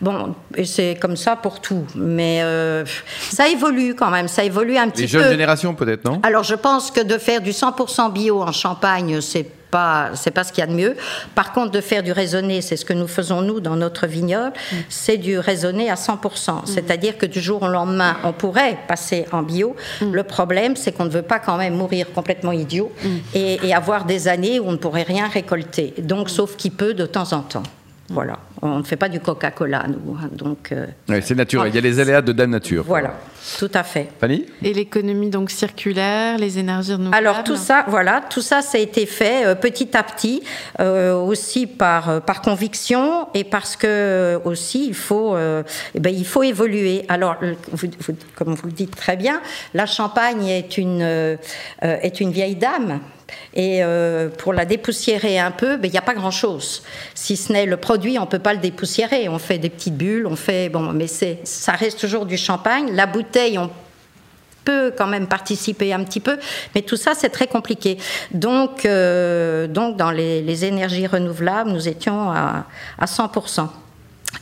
Bon, 0.01 0.33
et 0.55 0.65
c'est 0.65 0.97
comme 0.99 1.15
ça 1.15 1.35
pour 1.35 1.50
tout, 1.59 1.85
mais 1.95 2.39
euh, 2.43 2.85
ça 3.29 3.47
évolue 3.49 3.95
quand 3.95 4.09
même, 4.09 4.27
ça 4.27 4.43
évolue 4.43 4.77
un 4.77 4.89
petit 4.89 5.01
Les 5.01 5.07
peu. 5.07 5.19
jeunes 5.19 5.31
générations 5.31 5.73
peut-être, 5.73 6.05
non? 6.05 6.19
Alors 6.23 6.43
je 6.43 6.55
pense 6.55 6.91
que 6.91 7.01
de 7.01 7.17
faire 7.17 7.41
du 7.41 7.51
100% 7.51 8.11
bio 8.13 8.41
en 8.41 8.51
Champagne, 8.51 9.19
c'est 9.21 9.43
pas 9.71 10.09
c'est 10.15 10.31
pas 10.31 10.43
ce 10.43 10.51
qu'il 10.51 10.59
y 10.61 10.63
a 10.63 10.67
de 10.67 10.73
mieux. 10.75 10.95
Par 11.33 11.53
contre, 11.53 11.71
de 11.71 11.79
faire 11.79 12.03
du 12.03 12.11
raisonné, 12.11 12.61
c'est 12.61 12.75
ce 12.75 12.83
que 12.83 12.91
nous 12.93 13.07
faisons 13.07 13.41
nous 13.41 13.61
dans 13.61 13.77
notre 13.77 14.05
vignoble, 14.05 14.51
c'est 14.89 15.15
du 15.17 15.39
raisonné 15.39 15.89
à 15.89 15.95
100%. 15.95 16.65
C'est-à-dire 16.65 17.17
que 17.17 17.25
du 17.25 17.39
jour 17.39 17.63
au 17.63 17.67
lendemain, 17.69 18.17
on 18.25 18.33
pourrait 18.33 18.77
passer 18.89 19.25
en 19.31 19.43
bio. 19.43 19.75
Le 20.01 20.23
problème, 20.23 20.75
c'est 20.75 20.91
qu'on 20.91 21.05
ne 21.05 21.09
veut 21.09 21.21
pas 21.21 21.39
quand 21.39 21.55
même 21.57 21.75
mourir 21.75 22.07
complètement 22.13 22.51
idiot 22.51 22.91
et, 23.33 23.65
et 23.65 23.73
avoir 23.73 24.03
des 24.03 24.27
années 24.27 24.59
où 24.59 24.67
on 24.67 24.73
ne 24.73 24.77
pourrait 24.77 25.03
rien 25.03 25.29
récolter. 25.29 25.93
Donc, 25.99 26.29
sauf 26.29 26.57
qui 26.57 26.69
peut 26.69 26.93
de 26.93 27.05
temps 27.05 27.31
en 27.31 27.39
temps. 27.41 27.63
Voilà. 28.09 28.39
On 28.63 28.77
ne 28.79 28.83
fait 28.83 28.95
pas 28.95 29.09
du 29.09 29.19
Coca-Cola, 29.19 29.85
nous. 29.87 30.15
hein. 30.21 30.29
Donc, 30.33 30.71
euh, 30.71 30.85
Ouais, 31.09 31.21
C'est 31.21 31.35
naturel, 31.35 31.71
il 31.71 31.75
y 31.75 31.77
a 31.77 31.81
les 31.81 31.99
aléas 31.99 32.21
de 32.21 32.31
Dame 32.31 32.51
Nature. 32.51 32.83
voilà. 32.85 33.13
Tout 33.57 33.71
à 33.73 33.83
fait. 33.83 34.09
Fanny 34.19 34.45
Et 34.63 34.73
l'économie 34.73 35.29
donc 35.29 35.49
circulaire, 35.49 36.37
les 36.37 36.59
énergies 36.59 36.93
renouvelables. 36.93 37.15
Alors 37.15 37.43
tout 37.43 37.55
ça, 37.55 37.85
voilà, 37.87 38.21
tout 38.29 38.41
ça, 38.41 38.61
ça 38.61 38.77
a 38.77 38.81
été 38.81 39.05
fait 39.05 39.45
euh, 39.45 39.55
petit 39.55 39.95
à 39.97 40.03
petit, 40.03 40.43
euh, 40.79 41.13
aussi 41.15 41.65
par 41.65 42.09
euh, 42.09 42.19
par 42.19 42.41
conviction 42.41 43.27
et 43.33 43.43
parce 43.43 43.75
que 43.75 44.39
aussi 44.45 44.85
il 44.87 44.93
faut, 44.95 45.35
euh, 45.35 45.63
eh 45.95 45.99
ben, 45.99 46.13
il 46.15 46.25
faut 46.25 46.43
évoluer. 46.43 47.03
Alors, 47.09 47.35
vous- 47.71 47.87
vous- 47.99 48.15
comme 48.35 48.53
vous 48.53 48.67
le 48.67 48.73
dites 48.73 48.95
très 48.95 49.17
bien, 49.17 49.41
la 49.73 49.85
Champagne 49.87 50.45
est 50.47 50.77
une 50.77 51.01
euh, 51.01 51.35
est 51.81 52.19
une 52.21 52.31
vieille 52.31 52.55
dame. 52.55 52.99
Et 53.53 53.81
euh, 53.81 54.27
pour 54.27 54.51
la 54.51 54.65
dépoussiérer 54.65 55.39
un 55.39 55.51
peu, 55.51 55.77
ben, 55.77 55.87
il 55.87 55.91
n'y 55.91 55.97
a 55.97 56.01
pas 56.01 56.13
grand-chose. 56.13 56.83
Si 57.15 57.37
ce 57.37 57.53
n'est 57.53 57.65
le 57.65 57.77
produit, 57.77 58.17
on 58.19 58.23
ne 58.23 58.27
peut 58.27 58.39
pas 58.39 58.53
le 58.53 58.59
dépoussiérer. 58.59 59.29
On 59.29 59.39
fait 59.39 59.57
des 59.57 59.69
petites 59.69 59.95
bulles, 59.95 60.27
on 60.27 60.35
fait 60.35 60.67
bon, 60.67 60.91
mais 60.91 61.07
c'est 61.07 61.39
ça 61.45 61.71
reste 61.71 61.99
toujours 61.99 62.25
du 62.25 62.35
champagne. 62.37 62.91
La 62.93 63.07
on 63.57 63.69
peut 64.63 64.93
quand 64.95 65.07
même 65.07 65.27
participer 65.27 65.93
un 65.93 66.03
petit 66.03 66.19
peu, 66.19 66.37
mais 66.75 66.81
tout 66.81 66.97
ça 66.97 67.13
c'est 67.15 67.29
très 67.29 67.47
compliqué. 67.47 67.97
Donc, 68.31 68.85
euh, 68.85 69.67
dans 69.67 70.11
les, 70.11 70.65
énergies 70.65 71.07
renouvelables, 71.07 71.71
nous 71.71 71.87
étions 71.87 72.31
à, 72.31 72.65
à 72.99 73.05
100%. 73.05 73.67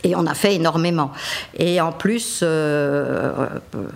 Et 0.03 0.15
on 0.15 0.25
a 0.27 0.34
fait 0.34 0.55
énormément. 0.55 1.12
Et 1.58 1.81
en 1.81 1.91
plus, 1.91 2.41
euh, 2.43 3.48
euh, 3.75 3.88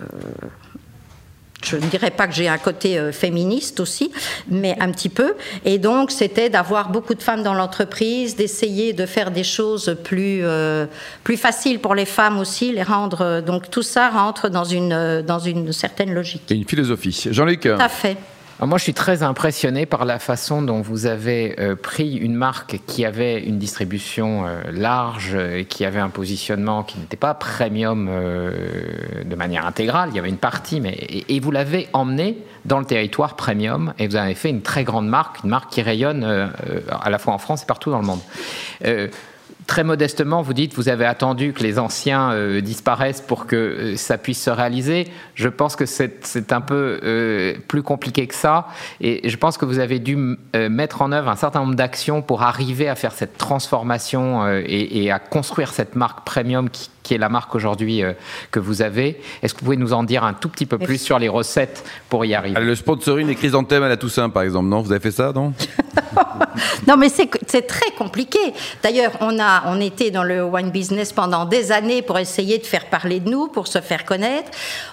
je 1.64 1.76
ne 1.76 1.86
dirais 1.86 2.10
pas 2.10 2.26
que 2.26 2.34
j'ai 2.34 2.48
un 2.48 2.58
côté 2.58 2.98
euh, 2.98 3.12
féministe 3.12 3.80
aussi, 3.80 4.10
mais 4.48 4.76
un 4.80 4.90
petit 4.90 5.08
peu. 5.08 5.34
Et 5.64 5.78
donc, 5.78 6.10
c'était 6.10 6.50
d'avoir 6.50 6.90
beaucoup 6.90 7.14
de 7.14 7.22
femmes 7.22 7.42
dans 7.42 7.54
l'entreprise, 7.54 8.36
d'essayer 8.36 8.92
de 8.92 9.06
faire 9.06 9.30
des 9.30 9.44
choses 9.44 9.96
plus, 10.04 10.40
euh, 10.42 10.86
plus 11.22 11.36
faciles 11.36 11.78
pour 11.80 11.94
les 11.94 12.06
femmes 12.06 12.38
aussi, 12.38 12.72
les 12.72 12.82
rendre. 12.82 13.22
euh, 13.22 13.40
Donc, 13.40 13.70
tout 13.70 13.82
ça 13.82 14.10
rentre 14.10 14.48
dans 14.48 14.64
une, 14.64 15.22
dans 15.26 15.38
une 15.38 15.72
certaine 15.72 16.12
logique. 16.12 16.42
Et 16.50 16.54
une 16.54 16.68
philosophie. 16.68 17.28
Jean-Luc 17.30 17.62
Tout 17.62 17.68
à 17.78 17.88
fait. 17.88 18.16
Moi, 18.60 18.78
je 18.78 18.84
suis 18.84 18.94
très 18.94 19.24
impressionné 19.24 19.84
par 19.84 20.04
la 20.04 20.20
façon 20.20 20.62
dont 20.62 20.80
vous 20.80 21.06
avez 21.06 21.56
euh, 21.58 21.74
pris 21.74 22.16
une 22.16 22.34
marque 22.34 22.80
qui 22.86 23.04
avait 23.04 23.42
une 23.42 23.58
distribution 23.58 24.46
euh, 24.46 24.62
large, 24.70 25.34
et 25.34 25.64
qui 25.64 25.84
avait 25.84 25.98
un 25.98 26.08
positionnement 26.08 26.84
qui 26.84 26.98
n'était 26.98 27.16
pas 27.16 27.34
premium 27.34 28.08
euh, 28.08 29.24
de 29.24 29.34
manière 29.34 29.66
intégrale. 29.66 30.10
Il 30.12 30.16
y 30.16 30.18
avait 30.20 30.28
une 30.28 30.38
partie, 30.38 30.80
mais 30.80 30.94
et, 31.28 31.40
vous 31.40 31.50
l'avez 31.50 31.88
emmené 31.92 32.38
dans 32.64 32.78
le 32.78 32.84
territoire 32.86 33.34
premium 33.34 33.92
et 33.98 34.06
vous 34.06 34.16
avez 34.16 34.34
fait 34.34 34.50
une 34.50 34.62
très 34.62 34.84
grande 34.84 35.08
marque, 35.08 35.42
une 35.42 35.50
marque 35.50 35.70
qui 35.70 35.82
rayonne 35.82 36.24
à 36.24 37.10
la 37.10 37.18
fois 37.18 37.34
en 37.34 37.38
France 37.38 37.64
et 37.64 37.66
partout 37.66 37.90
dans 37.90 37.98
le 37.98 38.06
monde. 38.06 38.20
Très 39.66 39.84
modestement, 39.84 40.42
vous 40.42 40.52
dites 40.52 40.74
vous 40.74 40.88
avez 40.88 41.06
attendu 41.06 41.52
que 41.54 41.62
les 41.62 41.78
anciens 41.78 42.32
euh, 42.32 42.60
disparaissent 42.60 43.22
pour 43.22 43.46
que 43.46 43.56
euh, 43.56 43.96
ça 43.96 44.18
puisse 44.18 44.42
se 44.42 44.50
réaliser. 44.50 45.08
Je 45.34 45.48
pense 45.48 45.74
que 45.74 45.86
c'est 45.86 46.52
un 46.52 46.60
peu 46.60 47.00
euh, 47.02 47.54
plus 47.66 47.82
compliqué 47.82 48.26
que 48.26 48.34
ça. 48.34 48.66
Et 49.00 49.28
je 49.28 49.36
pense 49.36 49.56
que 49.56 49.64
vous 49.64 49.78
avez 49.78 49.98
dû 49.98 50.16
mettre 50.54 51.02
en 51.02 51.12
œuvre 51.12 51.30
un 51.30 51.36
certain 51.36 51.60
nombre 51.60 51.74
d'actions 51.74 52.20
pour 52.20 52.42
arriver 52.42 52.88
à 52.88 52.94
faire 52.94 53.12
cette 53.12 53.38
transformation 53.38 54.46
et, 54.48 55.04
et 55.04 55.10
à 55.10 55.18
construire 55.18 55.72
cette 55.72 55.96
marque 55.96 56.24
premium 56.24 56.68
qui, 56.68 56.90
qui 57.04 57.14
est 57.14 57.18
la 57.18 57.28
marque 57.28 57.54
aujourd'hui 57.54 58.02
euh, 58.02 58.14
que 58.50 58.58
vous 58.58 58.82
avez. 58.82 59.20
Est-ce 59.42 59.54
que 59.54 59.60
vous 59.60 59.66
pouvez 59.66 59.76
nous 59.76 59.92
en 59.92 60.02
dire 60.02 60.24
un 60.24 60.32
tout 60.32 60.48
petit 60.48 60.66
peu 60.66 60.78
plus 60.78 60.98
sur 60.98 61.20
les 61.20 61.28
recettes 61.28 61.84
pour 62.08 62.24
y 62.24 62.34
arriver? 62.34 62.60
Le 62.60 62.74
sponsoring 62.74 63.28
des 63.28 63.36
chrysanthèmes 63.36 63.84
à 63.84 63.88
la 63.88 63.96
Toussaint, 63.96 64.28
par 64.30 64.42
exemple, 64.42 64.68
non? 64.68 64.80
Vous 64.80 64.90
avez 64.90 65.00
fait 65.00 65.12
ça, 65.12 65.30
non? 65.32 65.52
Non, 66.86 66.96
mais 66.96 67.08
c'est 67.08 67.62
très 67.66 67.90
compliqué. 67.98 68.38
D'ailleurs, 68.82 69.12
on 69.20 69.38
a, 69.40 69.64
on 69.66 69.80
était 69.80 70.10
dans 70.10 70.22
le 70.22 70.44
wine 70.44 70.70
business 70.70 71.12
pendant 71.12 71.44
des 71.44 71.72
années 71.72 72.02
pour 72.02 72.18
essayer 72.18 72.58
de 72.58 72.66
faire 72.66 72.86
parler 72.86 73.20
de 73.20 73.28
nous, 73.30 73.48
pour 73.48 73.66
se 73.66 73.80
faire 73.80 74.04
connaître. 74.04 74.50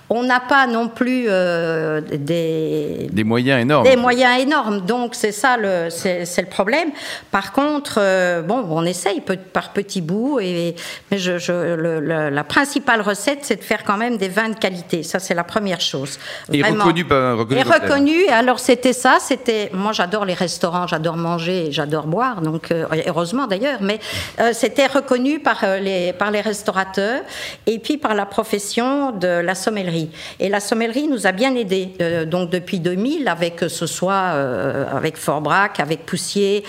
On 0.10 0.24
n'a 0.24 0.40
pas 0.40 0.68
non 0.68 0.88
plus 0.88 1.26
euh, 1.30 2.02
des, 2.02 3.08
Des 3.12 3.24
moyens 3.24 3.62
énormes. 3.62 3.86
des 3.88 3.96
moyens 3.96 4.42
énormes. 4.42 4.82
Donc 4.82 5.14
c'est 5.16 5.32
ça 5.32 5.58
le, 5.58 5.90
c'est 5.90 6.26
le 6.42 6.48
problème. 6.50 6.90
Par 7.30 7.52
contre, 7.52 7.96
euh, 7.98 8.42
bon, 8.42 8.66
on 8.70 8.84
essaye 8.86 9.22
peu- 9.22 9.38
par 9.38 9.72
petits 9.74 10.02
bouts. 10.02 10.40
Et 10.40 10.76
mais 11.12 11.18
je, 11.18 11.38
je- 11.38 11.76
le- 11.76 12.00
le- 12.02 12.30
la 12.30 12.44
principale 12.44 13.02
recette, 13.02 13.40
c'est 13.44 13.56
de 13.58 13.64
faire 13.64 13.84
quand 13.84 13.98
même 13.98 14.18
des 14.18 14.28
vins 14.30 14.50
de 14.50 14.56
qualité. 14.56 15.04
Ça, 15.04 15.20
c'est 15.20 15.34
la 15.34 15.44
première 15.44 15.80
chose. 15.82 16.18
Et 16.52 16.62
Vraiment. 16.62 16.84
reconnu 16.86 17.06
par 17.06 17.38
reconnu 17.38 17.60
Et 17.60 17.64
reconnu. 17.64 18.28
Alors 18.30 18.60
c'était 18.60 18.94
ça. 18.94 19.18
C'était 19.20 19.70
moi, 19.74 19.92
j'adore 19.94 20.26
les 20.26 20.34
restaurants, 20.34 20.88
j'adore 20.88 21.18
manger, 21.18 21.68
j'adore 21.72 22.08
boire. 22.08 22.42
Donc 22.42 22.72
euh, 22.72 22.86
heureusement 23.08 23.48
d'ailleurs, 23.48 23.80
mais 23.82 24.00
euh, 24.40 24.52
c'était 24.54 24.88
reconnu 24.88 25.40
par 25.40 25.60
euh, 25.64 25.78
les 25.80 26.14
par 26.14 26.32
les 26.32 26.42
restaurateurs 26.42 27.22
et 27.68 27.80
puis 27.80 27.98
par 27.98 28.14
la 28.16 28.26
profession 28.26 29.12
de 29.12 29.28
la 29.28 29.56
sommellerie. 29.56 30.10
Et 30.40 30.50
la 30.50 30.60
sommellerie 30.60 31.08
nous 31.08 31.28
a 31.28 31.32
bien 31.32 31.56
aidés. 31.56 31.94
Euh, 32.02 32.26
donc 32.26 32.50
depuis 32.50 32.80
2000, 32.80 33.28
avec 33.28 33.62
ce 33.68 33.86
soit 33.86 34.14
euh, 34.34 34.86
avec 34.96 35.18
Forbrac, 35.18 35.80
avec 35.80 36.06
Poussier, 36.06 36.64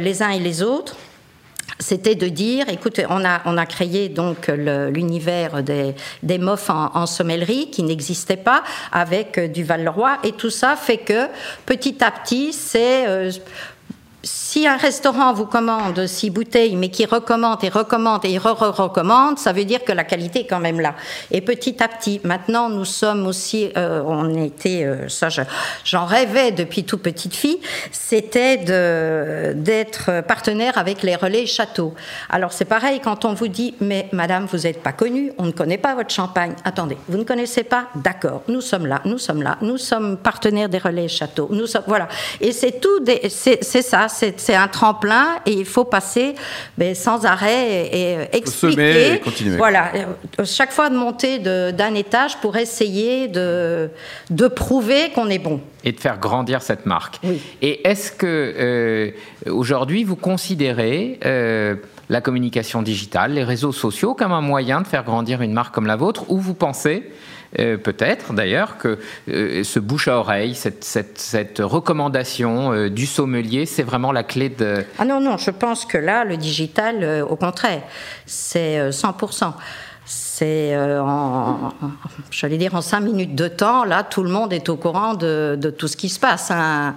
les 0.00 0.22
uns 0.22 0.30
et 0.30 0.38
les 0.40 0.62
autres 0.62 0.96
c'était 1.80 2.14
de 2.14 2.28
dire, 2.28 2.68
écoutez, 2.68 3.06
on 3.08 3.24
a, 3.24 3.40
on 3.46 3.56
a 3.56 3.66
créé 3.66 4.08
donc 4.08 4.48
l'univers 4.48 5.62
des, 5.62 5.94
des 6.22 6.38
MOF 6.38 6.70
en, 6.70 6.90
en 6.94 7.06
sommellerie 7.06 7.70
qui 7.70 7.82
n'existait 7.82 8.36
pas 8.36 8.62
avec 8.92 9.38
euh, 9.38 9.48
du 9.48 9.64
Val-le-Roi 9.64 10.18
et 10.22 10.32
tout 10.32 10.50
ça 10.50 10.76
fait 10.76 10.98
que 10.98 11.26
petit 11.66 12.02
à 12.04 12.10
petit, 12.10 12.52
c'est 12.52 13.08
euh, 13.08 13.30
Si 14.52 14.66
un 14.66 14.78
restaurant 14.78 15.32
vous 15.32 15.46
commande 15.46 16.08
six 16.08 16.28
bouteilles, 16.28 16.74
mais 16.74 16.88
qui 16.88 17.06
recommande 17.06 17.62
et 17.62 17.68
recommande 17.68 18.24
et 18.24 18.36
re-recommande, 18.36 19.38
ça 19.38 19.52
veut 19.52 19.64
dire 19.64 19.84
que 19.84 19.92
la 19.92 20.02
qualité 20.02 20.40
est 20.40 20.46
quand 20.46 20.58
même 20.58 20.80
là. 20.80 20.96
Et 21.30 21.40
petit 21.40 21.80
à 21.80 21.86
petit, 21.86 22.20
maintenant, 22.24 22.68
nous 22.68 22.84
sommes 22.84 23.28
aussi, 23.28 23.70
euh, 23.76 24.02
on 24.04 24.42
était, 24.42 24.82
euh, 24.82 25.08
ça, 25.08 25.28
j'en 25.84 26.04
rêvais 26.04 26.50
depuis 26.50 26.82
toute 26.82 27.00
petite 27.00 27.36
fille, 27.36 27.60
c'était 27.92 28.56
d'être 29.54 30.20
partenaire 30.26 30.78
avec 30.78 31.04
les 31.04 31.14
relais 31.14 31.46
châteaux. 31.46 31.94
Alors 32.28 32.52
c'est 32.52 32.64
pareil 32.64 32.98
quand 32.98 33.24
on 33.24 33.34
vous 33.34 33.46
dit, 33.46 33.76
mais 33.80 34.08
madame, 34.10 34.46
vous 34.46 34.58
n'êtes 34.58 34.82
pas 34.82 34.90
connue, 34.90 35.30
on 35.38 35.44
ne 35.44 35.52
connaît 35.52 35.78
pas 35.78 35.94
votre 35.94 36.12
champagne. 36.12 36.56
Attendez, 36.64 36.96
vous 37.08 37.18
ne 37.18 37.24
connaissez 37.24 37.62
pas? 37.62 37.84
D'accord, 37.94 38.42
nous 38.48 38.62
sommes 38.62 38.86
là, 38.86 39.00
nous 39.04 39.18
sommes 39.18 39.44
là, 39.44 39.58
nous 39.62 39.78
sommes 39.78 40.16
partenaires 40.16 40.68
des 40.68 40.78
relais 40.78 41.06
châteaux. 41.06 41.46
Nous 41.52 41.68
sommes, 41.68 41.84
voilà. 41.86 42.08
Et 42.40 42.50
c'est 42.50 42.80
tout, 42.80 42.98
c'est 43.30 43.82
ça, 43.82 44.08
c'est 44.08 44.39
un 44.48 44.68
tremplin 44.68 45.36
et 45.46 45.52
il 45.52 45.64
faut 45.64 45.84
passer 45.84 46.34
mais 46.78 46.94
sans 46.94 47.24
arrêt 47.24 47.86
et, 47.92 48.36
expliquer. 48.36 49.14
Et 49.14 49.18
continuer. 49.20 49.56
Voilà, 49.56 49.92
chaque 50.44 50.72
fois 50.72 50.90
de 50.90 50.96
monter 50.96 51.38
d'un 51.38 51.94
étage 51.94 52.36
pour 52.38 52.56
essayer 52.56 53.28
de, 53.28 53.90
de 54.30 54.48
prouver 54.48 55.10
qu'on 55.14 55.28
est 55.28 55.38
bon 55.38 55.60
et 55.84 55.92
de 55.92 56.00
faire 56.00 56.18
grandir 56.18 56.62
cette 56.62 56.86
marque. 56.86 57.20
Et 57.62 57.86
est-ce 57.88 58.12
que 58.12 58.26
euh, 58.26 59.10
aujourd'hui 59.50 60.04
vous 60.04 60.16
considérez 60.16 61.18
euh, 61.24 61.76
la 62.08 62.20
communication 62.20 62.82
digitale, 62.82 63.32
les 63.32 63.44
réseaux 63.44 63.72
sociaux 63.72 64.14
comme 64.14 64.32
un 64.32 64.40
moyen 64.40 64.80
de 64.82 64.86
faire 64.86 65.04
grandir 65.04 65.42
une 65.42 65.52
marque 65.52 65.74
comme 65.74 65.86
la 65.86 65.96
vôtre, 65.96 66.24
ou 66.28 66.38
vous 66.38 66.54
pensez 66.54 67.10
euh, 67.58 67.76
peut-être 67.76 68.32
d'ailleurs 68.32 68.78
que 68.78 68.98
ce 69.26 69.78
bouche 69.78 70.08
à 70.08 70.18
oreille, 70.18 70.54
cette, 70.54 71.58
recommandation 71.58 72.88
du 72.88 73.06
sommelier, 73.06 73.66
c'est 73.66 73.82
vraiment 73.82 74.12
la 74.12 74.22
clé 74.22 74.48
de... 74.48 74.84
Ah 74.98 75.04
non, 75.04 75.20
non, 75.20 75.36
je 75.36 75.50
pense 75.50 75.84
que 75.84 75.98
là, 75.98 76.24
le 76.24 76.36
digital, 76.36 77.24
au 77.28 77.36
contraire, 77.36 77.82
c'est 78.26 78.90
100%. 78.90 79.52
C'est 80.40 80.74
euh, 80.74 81.02
en, 81.02 81.70
j'allais 82.30 82.56
dire 82.56 82.74
en 82.74 82.80
cinq 82.80 83.00
minutes 83.00 83.34
de 83.34 83.46
temps, 83.46 83.84
là, 83.84 84.02
tout 84.02 84.22
le 84.22 84.30
monde 84.30 84.54
est 84.54 84.70
au 84.70 84.76
courant 84.78 85.12
de, 85.12 85.74
tout 85.76 85.86
ce 85.86 85.98
qui 85.98 86.08
se 86.08 86.18
passe. 86.18 86.50
Un, 86.50 86.94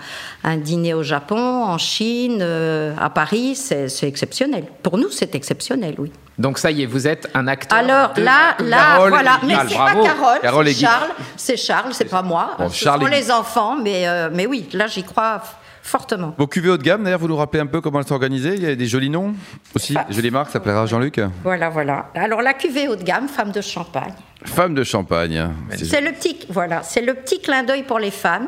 dîner 0.55 0.93
au 0.93 1.03
Japon, 1.03 1.65
en 1.65 1.77
Chine, 1.77 2.38
euh, 2.39 2.95
à 2.97 3.09
Paris, 3.09 3.55
c'est, 3.57 4.03
exceptionnel. 4.03 4.63
Pour 4.81 4.97
nous, 4.97 5.09
c'est 5.09 5.35
exceptionnel, 5.35 5.95
oui. 5.97 6.09
Donc 6.38 6.57
ça 6.57 6.71
y 6.71 6.83
est, 6.83 6.85
vous 6.85 7.05
êtes 7.05 7.29
un 7.33 7.47
acteur. 7.47 7.77
Alors 7.77 8.13
là, 8.15 8.55
là, 8.59 9.09
voilà. 9.09 9.41
Mais 9.45 9.55
c'est 9.67 9.75
pas 9.75 9.93
Carole, 10.41 10.67
c'est 10.67 10.73
Charles. 10.75 11.09
C'est 11.35 11.57
Charles, 11.57 11.93
c'est 11.93 12.05
pas 12.05 12.21
moi. 12.21 12.51
Ce 12.69 12.77
Charles 12.77 13.01
sont 13.01 13.07
les 13.07 13.29
enfants, 13.29 13.75
mais 13.75 14.07
euh, 14.07 14.29
mais 14.31 14.45
oui, 14.45 14.69
là, 14.71 14.88
j'y 14.88 15.03
crois 15.03 15.41
fortement. 15.84 16.34
Vos 16.38 16.48
cuvées 16.48 16.70
haut 16.70 16.78
de 16.78 16.84
gamme, 16.84 17.04
d'ailleurs, 17.04 17.20
vous 17.20 17.28
nous 17.28 17.36
rappelez 17.36 17.62
un 17.62 17.68
peu 17.68 17.82
comment 17.82 18.00
elles 18.00 18.08
sont 18.08 18.16
organisées 18.16 18.56
Il 18.56 18.63
y 18.63 18.66
a 18.66 18.75
des 18.75 18.88
jolis 18.88 19.10
noms 19.10 19.36
aussi, 19.75 19.96
ah. 19.98 20.08
jolies 20.10 20.32
marques, 20.32 20.52
ça 20.52 20.60
plaira 20.60 20.84
à 20.84 20.86
Jean-Luc 20.86 21.20
Voilà, 21.44 21.70
voilà. 21.70 22.10
Alors 22.16 22.42
la 22.42 22.54
cuvée 22.54 22.88
haut 22.88 22.96
de 22.96 23.04
gamme, 23.04 23.28
femme 23.28 23.52
de 23.52 23.62
champagne. 23.62 24.13
Femme 24.46 24.74
de 24.74 24.84
champagne. 24.84 25.50
C'est 25.72 26.02
le 26.02 26.12
petit, 26.12 26.40
voilà, 26.50 26.84
c'est 26.84 27.02
le 27.02 27.13
petit 27.13 27.42
clin 27.42 27.63
d'œil 27.63 27.84
pour 27.84 28.00
les 28.00 28.12
femmes. 28.12 28.48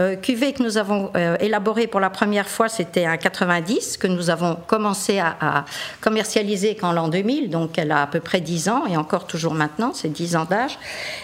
Euh, 0.00 0.16
cuvée 0.16 0.52
que 0.52 0.62
nous 0.62 0.76
avons 0.76 1.10
euh, 1.16 1.36
élaborée 1.38 1.86
pour 1.86 2.00
la 2.00 2.10
première 2.10 2.48
fois, 2.48 2.68
c'était 2.68 3.04
un 3.04 3.16
90 3.16 3.96
que 3.96 4.06
nous 4.06 4.30
avons 4.30 4.56
commencé 4.66 5.18
à, 5.18 5.36
à 5.40 5.64
commercialiser 6.00 6.74
qu'en 6.74 6.92
l'an 6.92 7.08
2000, 7.08 7.50
donc 7.50 7.78
elle 7.78 7.92
a 7.92 8.02
à 8.02 8.06
peu 8.06 8.20
près 8.20 8.40
10 8.40 8.68
ans 8.68 8.86
et 8.86 8.96
encore 8.96 9.26
toujours 9.26 9.54
maintenant, 9.54 9.92
c'est 9.92 10.08
10 10.08 10.36
ans 10.36 10.46
d'âge. 10.46 10.78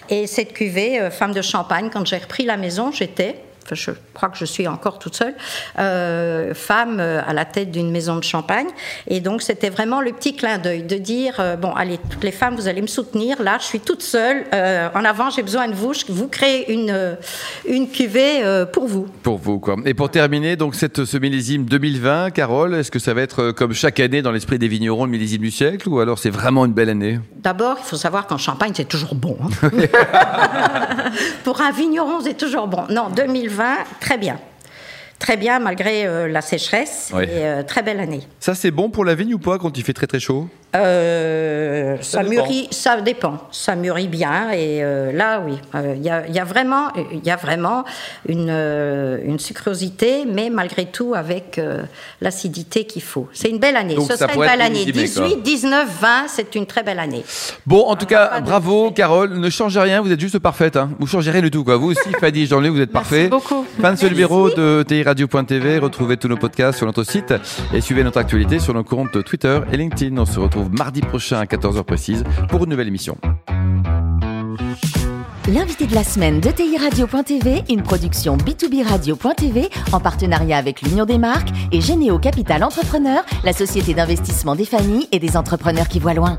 Et 0.08 0.26
cette 0.26 0.52
cuvée, 0.52 1.00
euh, 1.00 1.10
femme 1.10 1.32
de 1.32 1.42
champagne, 1.42 1.88
quand 1.92 2.06
j'ai 2.06 2.18
repris 2.18 2.44
la 2.44 2.56
maison, 2.56 2.92
j'étais 2.92 3.40
je 3.70 3.90
crois 4.14 4.28
que 4.28 4.38
je 4.38 4.44
suis 4.44 4.66
encore 4.68 4.98
toute 4.98 5.16
seule, 5.16 5.34
euh, 5.78 6.54
femme 6.54 6.98
euh, 7.00 7.20
à 7.26 7.32
la 7.32 7.44
tête 7.44 7.70
d'une 7.70 7.90
maison 7.90 8.16
de 8.16 8.24
champagne. 8.24 8.68
Et 9.08 9.20
donc, 9.20 9.42
c'était 9.42 9.70
vraiment 9.70 10.00
le 10.00 10.12
petit 10.12 10.34
clin 10.34 10.58
d'œil 10.58 10.82
de 10.82 10.96
dire 10.96 11.36
euh, 11.38 11.56
bon, 11.56 11.72
allez, 11.72 11.98
toutes 12.10 12.24
les 12.24 12.32
femmes, 12.32 12.54
vous 12.54 12.68
allez 12.68 12.82
me 12.82 12.86
soutenir. 12.86 13.42
Là, 13.42 13.58
je 13.60 13.64
suis 13.64 13.80
toute 13.80 14.02
seule. 14.02 14.44
en 14.52 15.04
avant, 15.04 15.30
j'ai 15.30 15.42
besoin 15.42 15.68
de 15.68 15.74
vous. 15.74 15.92
Vous 16.08 16.28
créez 16.28 16.72
une, 16.72 17.16
une 17.68 17.88
cuvée 17.88 18.42
pour 18.72 18.86
vous. 18.86 19.06
Pour 19.22 19.38
vous, 19.38 19.58
quoi. 19.58 19.76
Et 19.84 19.94
pour 19.94 20.10
terminer, 20.10 20.56
donc, 20.56 20.74
cette, 20.74 21.04
ce 21.04 21.16
millésime 21.16 21.64
2020, 21.64 22.30
Carole, 22.30 22.74
est-ce 22.74 22.90
que 22.90 22.98
ça 22.98 23.14
va 23.14 23.22
être 23.22 23.52
comme 23.52 23.72
chaque 23.72 24.00
année 24.00 24.22
dans 24.22 24.32
l'esprit 24.32 24.58
des 24.58 24.68
vignerons, 24.68 25.04
le 25.04 25.10
millésime 25.10 25.42
du 25.42 25.50
siècle, 25.50 25.88
ou 25.88 26.00
alors 26.00 26.18
c'est 26.18 26.30
vraiment 26.30 26.64
une 26.64 26.72
belle 26.72 26.90
année? 26.90 27.20
D'abord, 27.36 27.76
il 27.80 27.84
faut 27.84 27.96
savoir 27.96 28.26
qu'en 28.26 28.38
Champagne, 28.38 28.72
c'est 28.74 28.88
toujours 28.88 29.14
bon. 29.14 29.36
Hein. 29.62 29.70
pour 31.44 31.60
un 31.60 31.72
vigneron, 31.72 32.20
c'est 32.22 32.36
toujours 32.36 32.66
bon. 32.66 32.84
Non, 32.90 33.08
2020, 33.14 33.51
très 34.00 34.18
bien. 34.18 34.38
Très 35.18 35.36
bien, 35.36 35.60
malgré 35.60 36.04
euh, 36.04 36.26
la 36.26 36.40
sécheresse. 36.40 37.12
Et, 37.12 37.44
euh, 37.44 37.62
très 37.62 37.82
belle 37.82 38.00
année. 38.00 38.22
Ça, 38.40 38.56
c'est 38.56 38.72
bon 38.72 38.90
pour 38.90 39.04
la 39.04 39.14
vigne 39.14 39.34
ou 39.34 39.38
pas 39.38 39.56
quand 39.58 39.78
il 39.78 39.84
fait 39.84 39.92
très 39.92 40.08
très 40.08 40.18
chaud? 40.18 40.48
Euh, 40.74 41.96
ça, 42.00 42.22
mûrit, 42.22 42.68
ça 42.70 43.00
dépend. 43.00 43.36
Ça 43.50 43.76
mûrit 43.76 44.08
bien 44.08 44.50
et 44.52 44.82
euh, 44.82 45.12
là, 45.12 45.42
oui, 45.44 45.58
il 45.74 45.78
euh, 45.78 45.94
y, 45.96 46.08
a, 46.08 46.26
y, 46.28 46.38
a, 46.38 46.44
vraiment, 46.44 46.88
il 47.12 47.24
y 47.24 47.30
a 47.30 47.36
vraiment 47.36 47.84
une, 48.26 48.50
une 48.50 49.38
sucrosité, 49.38 50.24
mais 50.26 50.48
malgré 50.50 50.86
tout 50.86 51.14
avec 51.14 51.60
l'acidité 52.20 52.84
qu'il 52.84 53.02
faut. 53.02 53.28
C'est 53.32 53.50
une 53.50 53.58
belle 53.58 53.76
année. 53.76 53.96
Ce 54.08 54.16
serait 54.16 54.34
une 54.34 54.40
belle 54.40 54.62
année. 54.62 54.84
18, 54.84 55.42
19, 55.42 55.88
20, 56.00 56.24
c'est 56.28 56.54
une 56.54 56.66
très 56.66 56.82
belle 56.82 56.98
année. 56.98 57.24
Bon, 57.66 57.82
en 57.86 57.96
tout 57.96 58.06
cas, 58.06 58.40
bravo, 58.40 58.90
Carole. 58.92 59.38
Ne 59.38 59.50
changez 59.50 59.80
rien, 59.80 60.00
vous 60.00 60.12
êtes 60.12 60.20
juste 60.20 60.38
parfaite. 60.38 60.76
Hein. 60.76 60.90
Vous 60.98 61.06
changez 61.06 61.30
rien 61.30 61.42
du 61.42 61.50
tout, 61.50 61.64
quoi. 61.64 61.76
Vous 61.76 61.90
aussi, 61.90 62.10
Fadi, 62.20 62.46
Jean-Luc, 62.46 62.72
vous 62.72 62.80
êtes 62.80 62.92
parfait. 62.92 63.28
beaucoup. 63.28 63.66
Fin 63.80 63.92
de 63.92 63.98
ce 63.98 64.06
numéro 64.06 64.50
de 64.50 64.84
TIRadio.tv. 64.86 65.78
Retrouvez 65.78 66.16
tous 66.16 66.28
nos 66.28 66.36
podcasts 66.36 66.78
sur 66.78 66.86
notre 66.86 67.04
site 67.04 67.34
et 67.74 67.80
suivez 67.80 68.04
notre 68.04 68.18
actualité 68.18 68.58
sur 68.58 68.74
nos 68.74 68.84
comptes 68.84 69.22
Twitter 69.24 69.60
et 69.70 69.76
LinkedIn. 69.76 70.16
On 70.16 70.26
se 70.26 70.40
mardi 70.70 71.00
prochain 71.00 71.38
à 71.38 71.44
14h 71.44 71.82
précise 71.84 72.24
pour 72.48 72.64
une 72.64 72.70
nouvelle 72.70 72.88
émission. 72.88 73.16
L'invité 75.48 75.88
de 75.88 75.94
la 75.94 76.04
semaine 76.04 76.38
de 76.38 76.50
TI 76.50 76.76
Radio.tv, 76.78 77.64
une 77.68 77.82
production 77.82 78.36
B2B 78.36 78.86
Radio.tv 78.86 79.70
en 79.90 79.98
partenariat 79.98 80.56
avec 80.56 80.82
l'Union 80.82 81.04
des 81.04 81.18
marques 81.18 81.48
et 81.72 81.80
Généo 81.80 82.20
Capital 82.20 82.62
Entrepreneur, 82.62 83.24
la 83.42 83.52
société 83.52 83.92
d'investissement 83.92 84.54
des 84.54 84.64
familles 84.64 85.08
et 85.10 85.18
des 85.18 85.36
entrepreneurs 85.36 85.88
qui 85.88 85.98
voient 85.98 86.14
loin. 86.14 86.38